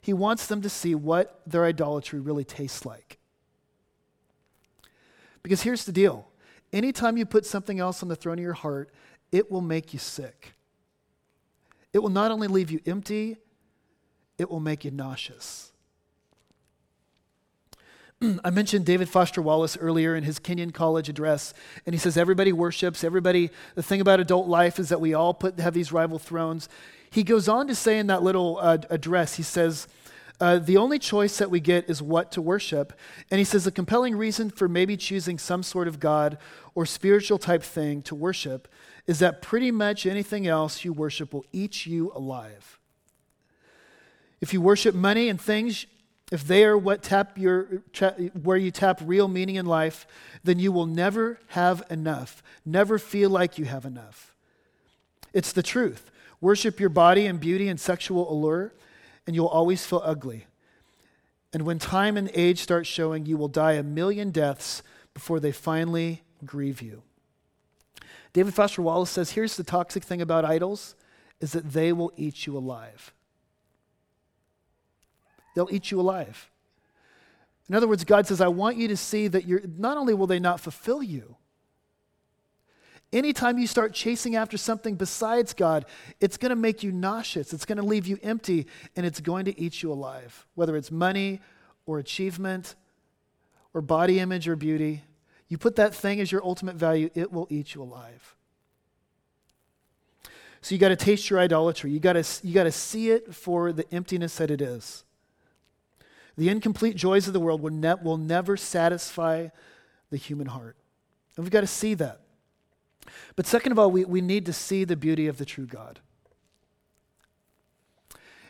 He 0.00 0.12
wants 0.12 0.46
them 0.46 0.60
to 0.62 0.68
see 0.68 0.96
what 0.96 1.40
their 1.46 1.64
idolatry 1.64 2.18
really 2.18 2.44
tastes 2.44 2.84
like. 2.84 3.18
Because 5.44 5.62
here's 5.62 5.84
the 5.84 5.92
deal 5.92 6.26
anytime 6.72 7.16
you 7.16 7.24
put 7.24 7.46
something 7.46 7.78
else 7.78 8.02
on 8.02 8.08
the 8.08 8.16
throne 8.16 8.38
of 8.38 8.42
your 8.42 8.54
heart, 8.54 8.90
it 9.30 9.52
will 9.52 9.60
make 9.60 9.92
you 9.92 10.00
sick. 10.00 10.57
It 11.92 12.00
will 12.00 12.10
not 12.10 12.30
only 12.30 12.48
leave 12.48 12.70
you 12.70 12.80
empty, 12.86 13.38
it 14.36 14.50
will 14.50 14.60
make 14.60 14.84
you 14.84 14.90
nauseous. 14.90 15.72
I 18.44 18.50
mentioned 18.50 18.84
David 18.84 19.08
Foster 19.08 19.40
Wallace 19.40 19.76
earlier 19.76 20.16
in 20.16 20.24
his 20.24 20.38
Kenyon 20.38 20.72
College 20.72 21.08
address, 21.08 21.54
and 21.86 21.94
he 21.94 21.98
says 21.98 22.16
everybody 22.16 22.52
worships, 22.52 23.04
everybody, 23.04 23.50
the 23.74 23.82
thing 23.82 24.00
about 24.00 24.20
adult 24.20 24.48
life 24.48 24.78
is 24.78 24.88
that 24.88 25.00
we 25.00 25.14
all 25.14 25.34
put, 25.34 25.58
have 25.60 25.74
these 25.74 25.92
rival 25.92 26.18
thrones. 26.18 26.68
He 27.10 27.22
goes 27.22 27.48
on 27.48 27.66
to 27.68 27.74
say 27.74 27.98
in 27.98 28.08
that 28.08 28.22
little 28.22 28.58
uh, 28.60 28.78
address, 28.90 29.34
he 29.36 29.42
says, 29.42 29.88
Uh, 30.40 30.58
the 30.58 30.76
only 30.76 30.98
choice 30.98 31.38
that 31.38 31.50
we 31.50 31.58
get 31.58 31.88
is 31.88 32.02
what 32.02 32.30
to 32.32 32.42
worship. 32.42 32.92
And 33.30 33.38
he 33.38 33.44
says 33.44 33.66
a 33.66 33.72
compelling 33.72 34.16
reason 34.16 34.50
for 34.50 34.68
maybe 34.68 34.96
choosing 34.96 35.38
some 35.38 35.62
sort 35.62 35.88
of 35.88 35.98
God 35.98 36.38
or 36.74 36.86
spiritual 36.86 37.38
type 37.38 37.62
thing 37.62 38.02
to 38.02 38.14
worship 38.14 38.68
is 39.08 39.18
that 39.20 39.40
pretty 39.40 39.70
much 39.70 40.06
anything 40.06 40.46
else 40.46 40.84
you 40.84 40.92
worship 40.92 41.32
will 41.32 41.46
eat 41.50 41.86
you 41.86 42.12
alive. 42.14 42.78
If 44.40 44.52
you 44.52 44.60
worship 44.60 44.94
money 44.94 45.30
and 45.30 45.40
things, 45.40 45.86
if 46.30 46.46
they 46.46 46.62
are 46.64 46.76
what 46.76 47.02
tap 47.02 47.38
your, 47.38 47.82
where 48.42 48.58
you 48.58 48.70
tap 48.70 49.00
real 49.02 49.26
meaning 49.26 49.56
in 49.56 49.64
life, 49.64 50.06
then 50.44 50.58
you 50.58 50.70
will 50.70 50.86
never 50.86 51.40
have 51.48 51.82
enough, 51.88 52.42
never 52.66 52.98
feel 52.98 53.30
like 53.30 53.56
you 53.56 53.64
have 53.64 53.86
enough. 53.86 54.34
It's 55.32 55.52
the 55.52 55.62
truth. 55.62 56.10
Worship 56.42 56.78
your 56.78 56.90
body 56.90 57.26
and 57.26 57.40
beauty 57.40 57.66
and 57.68 57.80
sexual 57.80 58.30
allure, 58.30 58.74
and 59.26 59.34
you'll 59.34 59.46
always 59.46 59.84
feel 59.86 60.02
ugly. 60.04 60.46
And 61.54 61.62
when 61.62 61.78
time 61.78 62.18
and 62.18 62.30
age 62.34 62.60
start 62.60 62.86
showing, 62.86 63.24
you 63.24 63.38
will 63.38 63.48
die 63.48 63.72
a 63.72 63.82
million 63.82 64.30
deaths 64.30 64.82
before 65.14 65.40
they 65.40 65.50
finally 65.50 66.22
grieve 66.44 66.82
you. 66.82 67.02
David 68.32 68.54
Foster 68.54 68.82
Wallace 68.82 69.10
says 69.10 69.30
here's 69.30 69.56
the 69.56 69.64
toxic 69.64 70.04
thing 70.04 70.20
about 70.20 70.44
idols 70.44 70.94
is 71.40 71.52
that 71.52 71.72
they 71.72 71.92
will 71.92 72.12
eat 72.16 72.46
you 72.46 72.56
alive. 72.56 73.12
They'll 75.54 75.68
eat 75.70 75.90
you 75.90 76.00
alive. 76.00 76.50
In 77.68 77.74
other 77.74 77.88
words, 77.88 78.04
God 78.04 78.26
says, 78.26 78.40
I 78.40 78.48
want 78.48 78.76
you 78.76 78.88
to 78.88 78.96
see 78.96 79.28
that 79.28 79.46
you're 79.46 79.62
not 79.76 79.96
only 79.96 80.14
will 80.14 80.26
they 80.26 80.40
not 80.40 80.60
fulfill 80.60 81.02
you, 81.02 81.36
Anytime 83.12 83.58
you 83.58 83.66
start 83.66 83.94
chasing 83.94 84.36
after 84.36 84.58
something 84.58 84.94
besides 84.94 85.54
God, 85.54 85.86
it's 86.20 86.36
going 86.36 86.50
to 86.50 86.56
make 86.56 86.82
you 86.82 86.92
nauseous. 86.92 87.54
It's 87.54 87.64
going 87.64 87.78
to 87.78 87.84
leave 87.84 88.06
you 88.06 88.18
empty, 88.22 88.66
and 88.96 89.06
it's 89.06 89.20
going 89.20 89.46
to 89.46 89.58
eat 89.58 89.82
you 89.82 89.90
alive. 89.90 90.46
Whether 90.54 90.76
it's 90.76 90.90
money 90.90 91.40
or 91.86 91.98
achievement 91.98 92.74
or 93.72 93.80
body 93.80 94.20
image 94.20 94.46
or 94.46 94.56
beauty, 94.56 95.04
you 95.48 95.58
put 95.58 95.76
that 95.76 95.94
thing 95.94 96.20
as 96.20 96.30
your 96.30 96.44
ultimate 96.44 96.76
value, 96.76 97.10
it 97.14 97.32
will 97.32 97.46
eat 97.50 97.74
you 97.74 97.82
alive. 97.82 98.36
So 100.60 100.74
you 100.74 100.78
got 100.78 100.88
to 100.88 100.96
taste 100.96 101.30
your 101.30 101.38
idolatry. 101.38 101.90
You 101.90 102.00
got 102.00 102.14
to 102.14 102.24
you 102.46 102.52
got 102.52 102.64
to 102.64 102.72
see 102.72 103.10
it 103.10 103.34
for 103.34 103.72
the 103.72 103.92
emptiness 103.94 104.36
that 104.36 104.50
it 104.50 104.60
is. 104.60 105.04
The 106.36 106.48
incomplete 106.48 106.96
joys 106.96 107.26
of 107.26 107.32
the 107.32 107.40
world 107.40 107.62
will, 107.62 107.72
ne- 107.72 107.94
will 108.02 108.16
never 108.16 108.56
satisfy 108.56 109.48
the 110.10 110.16
human 110.16 110.46
heart. 110.46 110.76
And 111.36 111.44
we've 111.44 111.50
got 111.52 111.62
to 111.62 111.66
see 111.66 111.94
that. 111.94 112.20
But 113.34 113.46
second 113.46 113.72
of 113.72 113.78
all, 113.78 113.90
we, 113.90 114.04
we 114.04 114.20
need 114.20 114.46
to 114.46 114.52
see 114.52 114.84
the 114.84 114.96
beauty 114.96 115.26
of 115.26 115.38
the 115.38 115.44
true 115.44 115.66
God. 115.66 116.00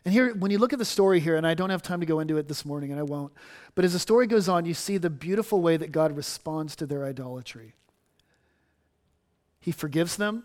And 0.08 0.14
here, 0.14 0.34
when 0.34 0.50
you 0.50 0.56
look 0.56 0.72
at 0.72 0.78
the 0.78 0.86
story 0.86 1.20
here, 1.20 1.36
and 1.36 1.46
I 1.46 1.52
don't 1.52 1.68
have 1.68 1.82
time 1.82 2.00
to 2.00 2.06
go 2.06 2.20
into 2.20 2.38
it 2.38 2.48
this 2.48 2.64
morning, 2.64 2.92
and 2.92 2.98
I 2.98 3.02
won't, 3.02 3.30
but 3.74 3.84
as 3.84 3.92
the 3.92 3.98
story 3.98 4.26
goes 4.26 4.48
on, 4.48 4.64
you 4.64 4.72
see 4.72 4.96
the 4.96 5.10
beautiful 5.10 5.60
way 5.60 5.76
that 5.76 5.92
God 5.92 6.16
responds 6.16 6.74
to 6.76 6.86
their 6.86 7.04
idolatry. 7.04 7.74
He 9.60 9.70
forgives 9.70 10.16
them, 10.16 10.44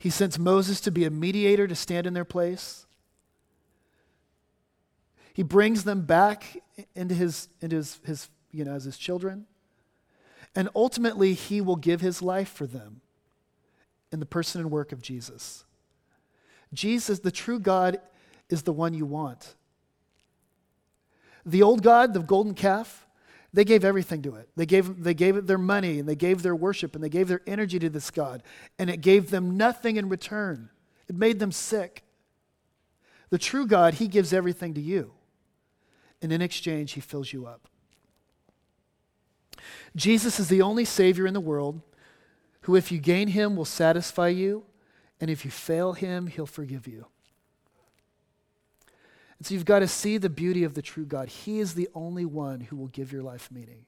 He 0.00 0.10
sends 0.10 0.40
Moses 0.40 0.80
to 0.80 0.90
be 0.90 1.04
a 1.04 1.10
mediator 1.10 1.68
to 1.68 1.76
stand 1.76 2.08
in 2.08 2.14
their 2.14 2.24
place. 2.24 2.84
He 5.32 5.44
brings 5.44 5.84
them 5.84 6.00
back 6.00 6.64
into 6.96 7.14
his, 7.14 7.46
into 7.60 7.76
his, 7.76 8.00
his 8.04 8.28
you 8.50 8.64
know, 8.64 8.72
as 8.72 8.82
his 8.82 8.98
children. 8.98 9.46
And 10.56 10.68
ultimately, 10.74 11.34
he 11.34 11.60
will 11.60 11.76
give 11.76 12.00
his 12.00 12.20
life 12.20 12.48
for 12.48 12.66
them 12.66 13.02
in 14.10 14.18
the 14.18 14.26
person 14.26 14.60
and 14.60 14.68
work 14.72 14.90
of 14.90 15.00
Jesus. 15.00 15.64
Jesus, 16.74 17.20
the 17.20 17.30
true 17.30 17.58
God, 17.58 18.00
is 18.50 18.62
the 18.62 18.72
one 18.72 18.94
you 18.94 19.06
want. 19.06 19.54
The 21.46 21.62
old 21.62 21.82
God, 21.82 22.14
the 22.14 22.20
golden 22.20 22.54
calf, 22.54 23.06
they 23.52 23.64
gave 23.64 23.84
everything 23.84 24.22
to 24.22 24.34
it. 24.34 24.48
They 24.56 24.66
gave, 24.66 25.02
they 25.02 25.14
gave 25.14 25.36
it 25.36 25.46
their 25.46 25.58
money 25.58 26.00
and 26.00 26.08
they 26.08 26.16
gave 26.16 26.42
their 26.42 26.56
worship 26.56 26.94
and 26.94 27.04
they 27.04 27.08
gave 27.08 27.28
their 27.28 27.42
energy 27.46 27.78
to 27.78 27.88
this 27.88 28.10
God, 28.10 28.42
and 28.78 28.90
it 28.90 29.00
gave 29.00 29.30
them 29.30 29.56
nothing 29.56 29.96
in 29.96 30.08
return. 30.08 30.70
It 31.08 31.16
made 31.16 31.38
them 31.38 31.52
sick. 31.52 32.02
The 33.30 33.38
true 33.38 33.66
God, 33.66 33.94
He 33.94 34.08
gives 34.08 34.32
everything 34.32 34.74
to 34.74 34.80
you, 34.80 35.12
and 36.20 36.32
in 36.32 36.42
exchange, 36.42 36.92
He 36.92 37.00
fills 37.00 37.32
you 37.32 37.46
up. 37.46 37.68
Jesus 39.96 40.40
is 40.40 40.48
the 40.48 40.62
only 40.62 40.84
Savior 40.84 41.26
in 41.26 41.34
the 41.34 41.40
world 41.40 41.80
who, 42.62 42.76
if 42.76 42.90
you 42.90 42.98
gain 42.98 43.28
Him, 43.28 43.56
will 43.56 43.64
satisfy 43.64 44.28
you, 44.28 44.64
and 45.20 45.30
if 45.30 45.44
you 45.44 45.50
fail 45.50 45.92
Him, 45.92 46.26
He'll 46.26 46.46
forgive 46.46 46.86
you. 46.86 47.06
And 49.38 49.46
so 49.46 49.54
you've 49.54 49.64
got 49.64 49.80
to 49.80 49.88
see 49.88 50.18
the 50.18 50.30
beauty 50.30 50.64
of 50.64 50.74
the 50.74 50.82
true 50.82 51.04
God. 51.04 51.28
He 51.28 51.58
is 51.58 51.74
the 51.74 51.88
only 51.94 52.24
one 52.24 52.60
who 52.60 52.76
will 52.76 52.88
give 52.88 53.12
your 53.12 53.22
life 53.22 53.50
meaning. 53.50 53.86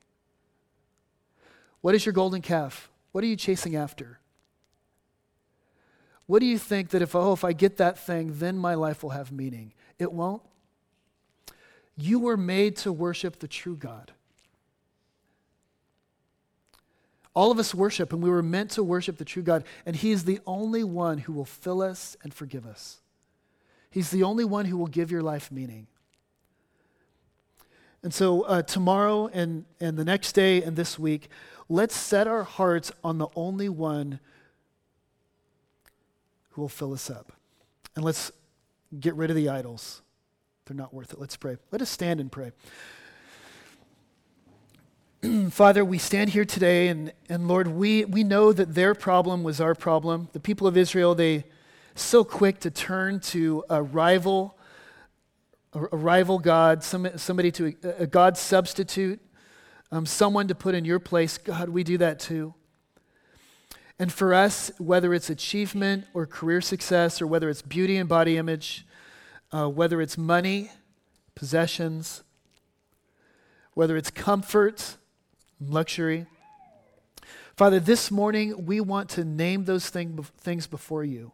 What 1.80 1.94
is 1.94 2.04
your 2.04 2.12
golden 2.12 2.42
calf? 2.42 2.90
What 3.12 3.22
are 3.22 3.28
you 3.28 3.36
chasing 3.36 3.76
after? 3.76 4.18
What 6.26 6.40
do 6.40 6.46
you 6.46 6.58
think 6.58 6.90
that 6.90 7.02
if, 7.02 7.14
oh, 7.14 7.32
if 7.32 7.44
I 7.44 7.52
get 7.52 7.76
that 7.76 7.98
thing, 7.98 8.38
then 8.38 8.58
my 8.58 8.74
life 8.74 9.02
will 9.02 9.10
have 9.10 9.30
meaning? 9.30 9.72
It 9.98 10.12
won't. 10.12 10.42
You 11.96 12.18
were 12.18 12.36
made 12.36 12.76
to 12.78 12.92
worship 12.92 13.38
the 13.38 13.48
true 13.48 13.76
God. 13.76 14.12
All 17.36 17.50
of 17.50 17.58
us 17.58 17.74
worship, 17.74 18.14
and 18.14 18.22
we 18.22 18.30
were 18.30 18.42
meant 18.42 18.70
to 18.72 18.82
worship 18.82 19.18
the 19.18 19.24
true 19.24 19.42
God, 19.42 19.62
and 19.84 19.94
He 19.94 20.10
is 20.10 20.24
the 20.24 20.40
only 20.46 20.82
one 20.82 21.18
who 21.18 21.34
will 21.34 21.44
fill 21.44 21.82
us 21.82 22.16
and 22.24 22.32
forgive 22.32 22.66
us. 22.66 23.00
He's 23.90 24.10
the 24.10 24.22
only 24.22 24.44
one 24.44 24.64
who 24.64 24.78
will 24.78 24.86
give 24.86 25.10
your 25.10 25.22
life 25.22 25.52
meaning. 25.52 25.86
And 28.02 28.14
so, 28.14 28.42
uh, 28.42 28.62
tomorrow 28.62 29.28
and, 29.34 29.66
and 29.80 29.98
the 29.98 30.04
next 30.04 30.32
day 30.32 30.62
and 30.62 30.76
this 30.76 30.98
week, 30.98 31.28
let's 31.68 31.94
set 31.94 32.26
our 32.26 32.42
hearts 32.42 32.90
on 33.04 33.18
the 33.18 33.28
only 33.36 33.68
one 33.68 34.18
who 36.50 36.62
will 36.62 36.68
fill 36.70 36.94
us 36.94 37.10
up. 37.10 37.32
And 37.94 38.04
let's 38.04 38.32
get 38.98 39.14
rid 39.14 39.28
of 39.28 39.36
the 39.36 39.50
idols. 39.50 40.00
They're 40.64 40.76
not 40.76 40.94
worth 40.94 41.12
it. 41.12 41.20
Let's 41.20 41.36
pray. 41.36 41.58
Let 41.70 41.82
us 41.82 41.90
stand 41.90 42.18
and 42.18 42.32
pray. 42.32 42.52
Father, 45.50 45.84
we 45.84 45.98
stand 45.98 46.30
here 46.30 46.44
today, 46.44 46.88
and, 46.88 47.12
and 47.28 47.48
Lord, 47.48 47.68
we, 47.68 48.04
we 48.04 48.22
know 48.22 48.52
that 48.52 48.74
their 48.74 48.94
problem 48.94 49.42
was 49.42 49.60
our 49.60 49.74
problem. 49.74 50.28
The 50.32 50.40
people 50.40 50.66
of 50.66 50.76
Israel, 50.76 51.14
they 51.14 51.44
so 51.94 52.22
quick 52.24 52.60
to 52.60 52.70
turn 52.70 53.20
to 53.20 53.64
a 53.70 53.82
rival, 53.82 54.56
a, 55.72 55.80
rival 55.96 56.38
God, 56.38 56.82
some, 56.84 57.08
somebody 57.16 57.50
to 57.52 57.74
a, 57.82 58.02
a 58.02 58.06
God 58.06 58.36
substitute, 58.36 59.20
um, 59.90 60.06
someone 60.06 60.48
to 60.48 60.54
put 60.54 60.74
in 60.74 60.84
your 60.84 60.98
place. 60.98 61.38
God, 61.38 61.70
we 61.70 61.82
do 61.82 61.98
that 61.98 62.20
too. 62.20 62.54
And 63.98 64.12
for 64.12 64.34
us, 64.34 64.70
whether 64.78 65.14
it's 65.14 65.30
achievement 65.30 66.04
or 66.12 66.26
career 66.26 66.60
success, 66.60 67.22
or 67.22 67.26
whether 67.26 67.48
it's 67.48 67.62
beauty 67.62 67.96
and 67.96 68.08
body 68.08 68.36
image, 68.36 68.86
uh, 69.50 69.68
whether 69.68 70.00
it's 70.00 70.18
money, 70.18 70.70
possessions, 71.34 72.22
whether 73.74 73.96
it's 73.96 74.10
comfort, 74.10 74.96
luxury. 75.60 76.26
Father, 77.56 77.80
this 77.80 78.10
morning 78.10 78.66
we 78.66 78.80
want 78.80 79.08
to 79.10 79.24
name 79.24 79.64
those 79.64 79.88
thing, 79.88 80.26
things 80.38 80.66
before 80.66 81.04
you. 81.04 81.32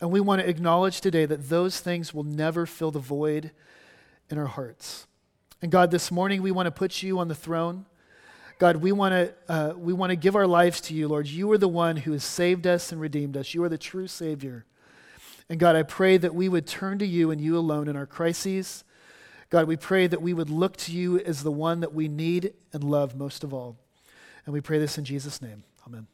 And 0.00 0.10
we 0.10 0.20
want 0.20 0.42
to 0.42 0.48
acknowledge 0.48 1.00
today 1.00 1.24
that 1.24 1.48
those 1.48 1.80
things 1.80 2.12
will 2.12 2.24
never 2.24 2.66
fill 2.66 2.90
the 2.90 2.98
void 2.98 3.52
in 4.28 4.38
our 4.38 4.46
hearts. 4.46 5.06
And 5.62 5.72
God, 5.72 5.90
this 5.90 6.10
morning 6.10 6.42
we 6.42 6.50
want 6.50 6.66
to 6.66 6.70
put 6.70 7.02
you 7.02 7.18
on 7.18 7.28
the 7.28 7.34
throne. 7.34 7.86
God, 8.58 8.76
we 8.76 8.92
want 8.92 9.12
to, 9.12 9.34
uh, 9.48 9.72
we 9.76 9.92
want 9.92 10.10
to 10.10 10.16
give 10.16 10.34
our 10.34 10.46
lives 10.46 10.80
to 10.82 10.94
you, 10.94 11.08
Lord. 11.08 11.26
You 11.26 11.50
are 11.52 11.58
the 11.58 11.68
one 11.68 11.96
who 11.96 12.12
has 12.12 12.24
saved 12.24 12.66
us 12.66 12.90
and 12.90 13.00
redeemed 13.00 13.36
us. 13.36 13.54
You 13.54 13.62
are 13.64 13.68
the 13.68 13.78
true 13.78 14.06
Savior. 14.06 14.64
And 15.48 15.60
God, 15.60 15.76
I 15.76 15.82
pray 15.82 16.16
that 16.16 16.34
we 16.34 16.48
would 16.48 16.66
turn 16.66 16.98
to 16.98 17.06
you 17.06 17.30
and 17.30 17.40
you 17.40 17.56
alone 17.56 17.88
in 17.88 17.96
our 17.96 18.06
crises 18.06 18.82
God, 19.48 19.66
we 19.66 19.76
pray 19.76 20.06
that 20.06 20.20
we 20.20 20.34
would 20.34 20.50
look 20.50 20.76
to 20.78 20.92
you 20.92 21.18
as 21.20 21.42
the 21.42 21.52
one 21.52 21.80
that 21.80 21.94
we 21.94 22.08
need 22.08 22.52
and 22.72 22.82
love 22.82 23.14
most 23.14 23.44
of 23.44 23.54
all. 23.54 23.76
And 24.44 24.52
we 24.52 24.60
pray 24.60 24.78
this 24.78 24.98
in 24.98 25.04
Jesus' 25.04 25.40
name. 25.40 25.64
Amen. 25.86 26.06